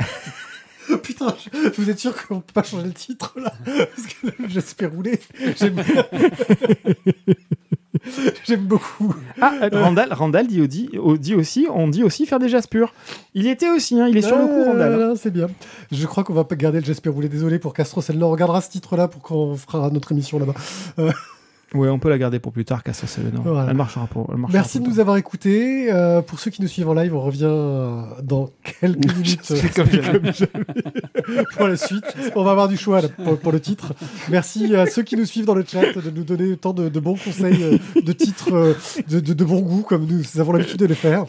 [1.04, 4.92] Putain, je- vous êtes sûr qu'on peut pas changer le titre là Parce que j'espère
[4.92, 5.20] rouler.
[5.60, 5.76] J'aime
[8.46, 9.16] J'aime beaucoup.
[9.40, 12.94] Ah, euh, Randall, Randall dit, dit, au- dit aussi, on dit aussi faire des jaspures.
[13.34, 15.14] Il y était aussi, hein, il est sur le coup, Ah, Randall.
[15.18, 15.48] C'est bien.
[15.92, 17.30] Je crois qu'on va pas garder le j'espère rouler.
[17.30, 20.54] Désolé pour Castro Celle-là, on regardera ce titre-là pour quand on fera notre émission là-bas.
[21.74, 23.42] Ouais, on peut la garder pour plus tard, Castro Savenon.
[23.44, 23.70] Voilà.
[23.72, 24.30] Elle marchera pour.
[24.32, 25.00] elle marchera Merci de nous temps.
[25.02, 25.92] avoir écoutés.
[25.92, 28.50] Euh, pour ceux qui nous suivent en live, on revient euh, dans
[28.82, 29.88] quelques minutes euh, comme
[31.58, 32.04] pour la suite.
[32.36, 33.94] On va avoir du choix là, pour, pour le titre.
[34.30, 37.00] Merci à ceux qui nous suivent dans le chat de nous donner autant de, de
[37.00, 38.76] bons conseils, de titres
[39.10, 41.26] de, de- de bon goût, comme nous avons l'habitude de le faire.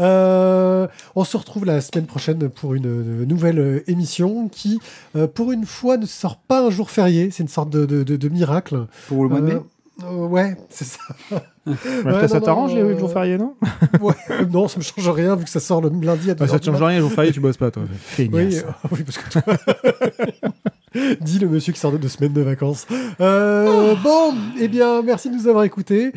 [0.00, 4.80] Euh, on se retrouve la semaine prochaine pour une, euh, nouvelle euh, émission qui,
[5.34, 7.30] pour une fois, ne sort pas un jour férié.
[7.30, 8.86] C'est une sorte de, de- de- de miracle.
[9.08, 9.58] Pour le mois de mai.
[10.04, 11.00] Euh, ouais, c'est ça.
[11.66, 11.74] Ouais,
[12.06, 13.54] Ouais, toi, ça t'arrange les euh, jours fériés, non
[14.00, 16.38] Ouais, euh, non, ça me change rien vu que ça sort le lundi à 2h
[16.38, 17.82] Bah, Ça te change rien, les jours fériés, tu bosses pas, toi.
[18.18, 19.42] Oui, euh, oui, parce que toi...
[21.20, 22.86] Dit le monsieur qui sort de deux semaines de vacances.
[23.20, 26.12] Euh, bon, eh bien, merci de nous avoir écoutés.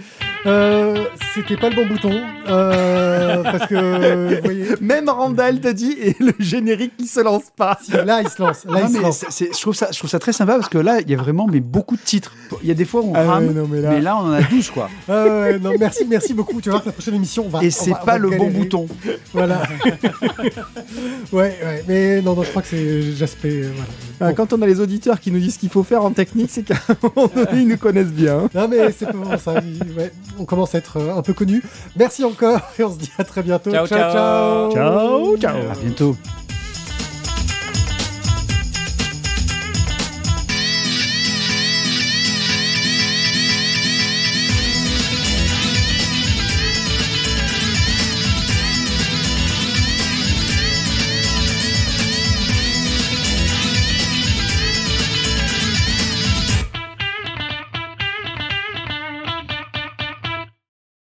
[0.46, 1.06] Euh,
[1.36, 2.20] C'était pas le bon bouton.
[2.50, 7.44] euh, parce que, vous voyez, Même Randall t'a dit, et le générique qui se lance
[7.56, 7.78] pas.
[7.82, 8.66] si, là, il se lance.
[8.66, 9.26] Là, Non, il se lance.
[9.30, 11.48] je, trouve ça, je trouve ça très sympa parce que là, il y a vraiment
[11.50, 12.34] mais, beaucoup de titres.
[12.62, 14.34] Il y a des fois où on Ah rame, non, mais mais là- on en
[14.34, 14.90] a 12, quoi.
[15.08, 16.60] Ah non, merci, merci beaucoup.
[16.62, 17.64] Tu vas voir que la prochaine émission, on va.
[17.64, 18.88] Et c'est pas le bon bouton.
[19.34, 19.62] Voilà.
[21.32, 21.84] ouais, ouais.
[21.88, 23.50] Mais non, non, je crois que c'est Jaspé.
[23.64, 23.84] euh, Voilà.
[24.20, 24.36] Ah, Bon.
[24.36, 26.64] Quand on a les auditeurs qui nous disent ce qu'il faut faire en technique, c'est
[26.64, 28.50] qu'à un moment donné, ils nous connaissent bien.
[28.54, 29.54] Non, mais c'est pas bon, ça.
[29.54, 31.62] ouais, on commence à être euh, un peu connu.
[31.96, 33.72] Merci encore et on se dit à très bientôt.
[33.72, 34.72] Ciao, ciao.
[34.72, 35.56] Ciao, ciao.
[35.56, 36.16] À bientôt.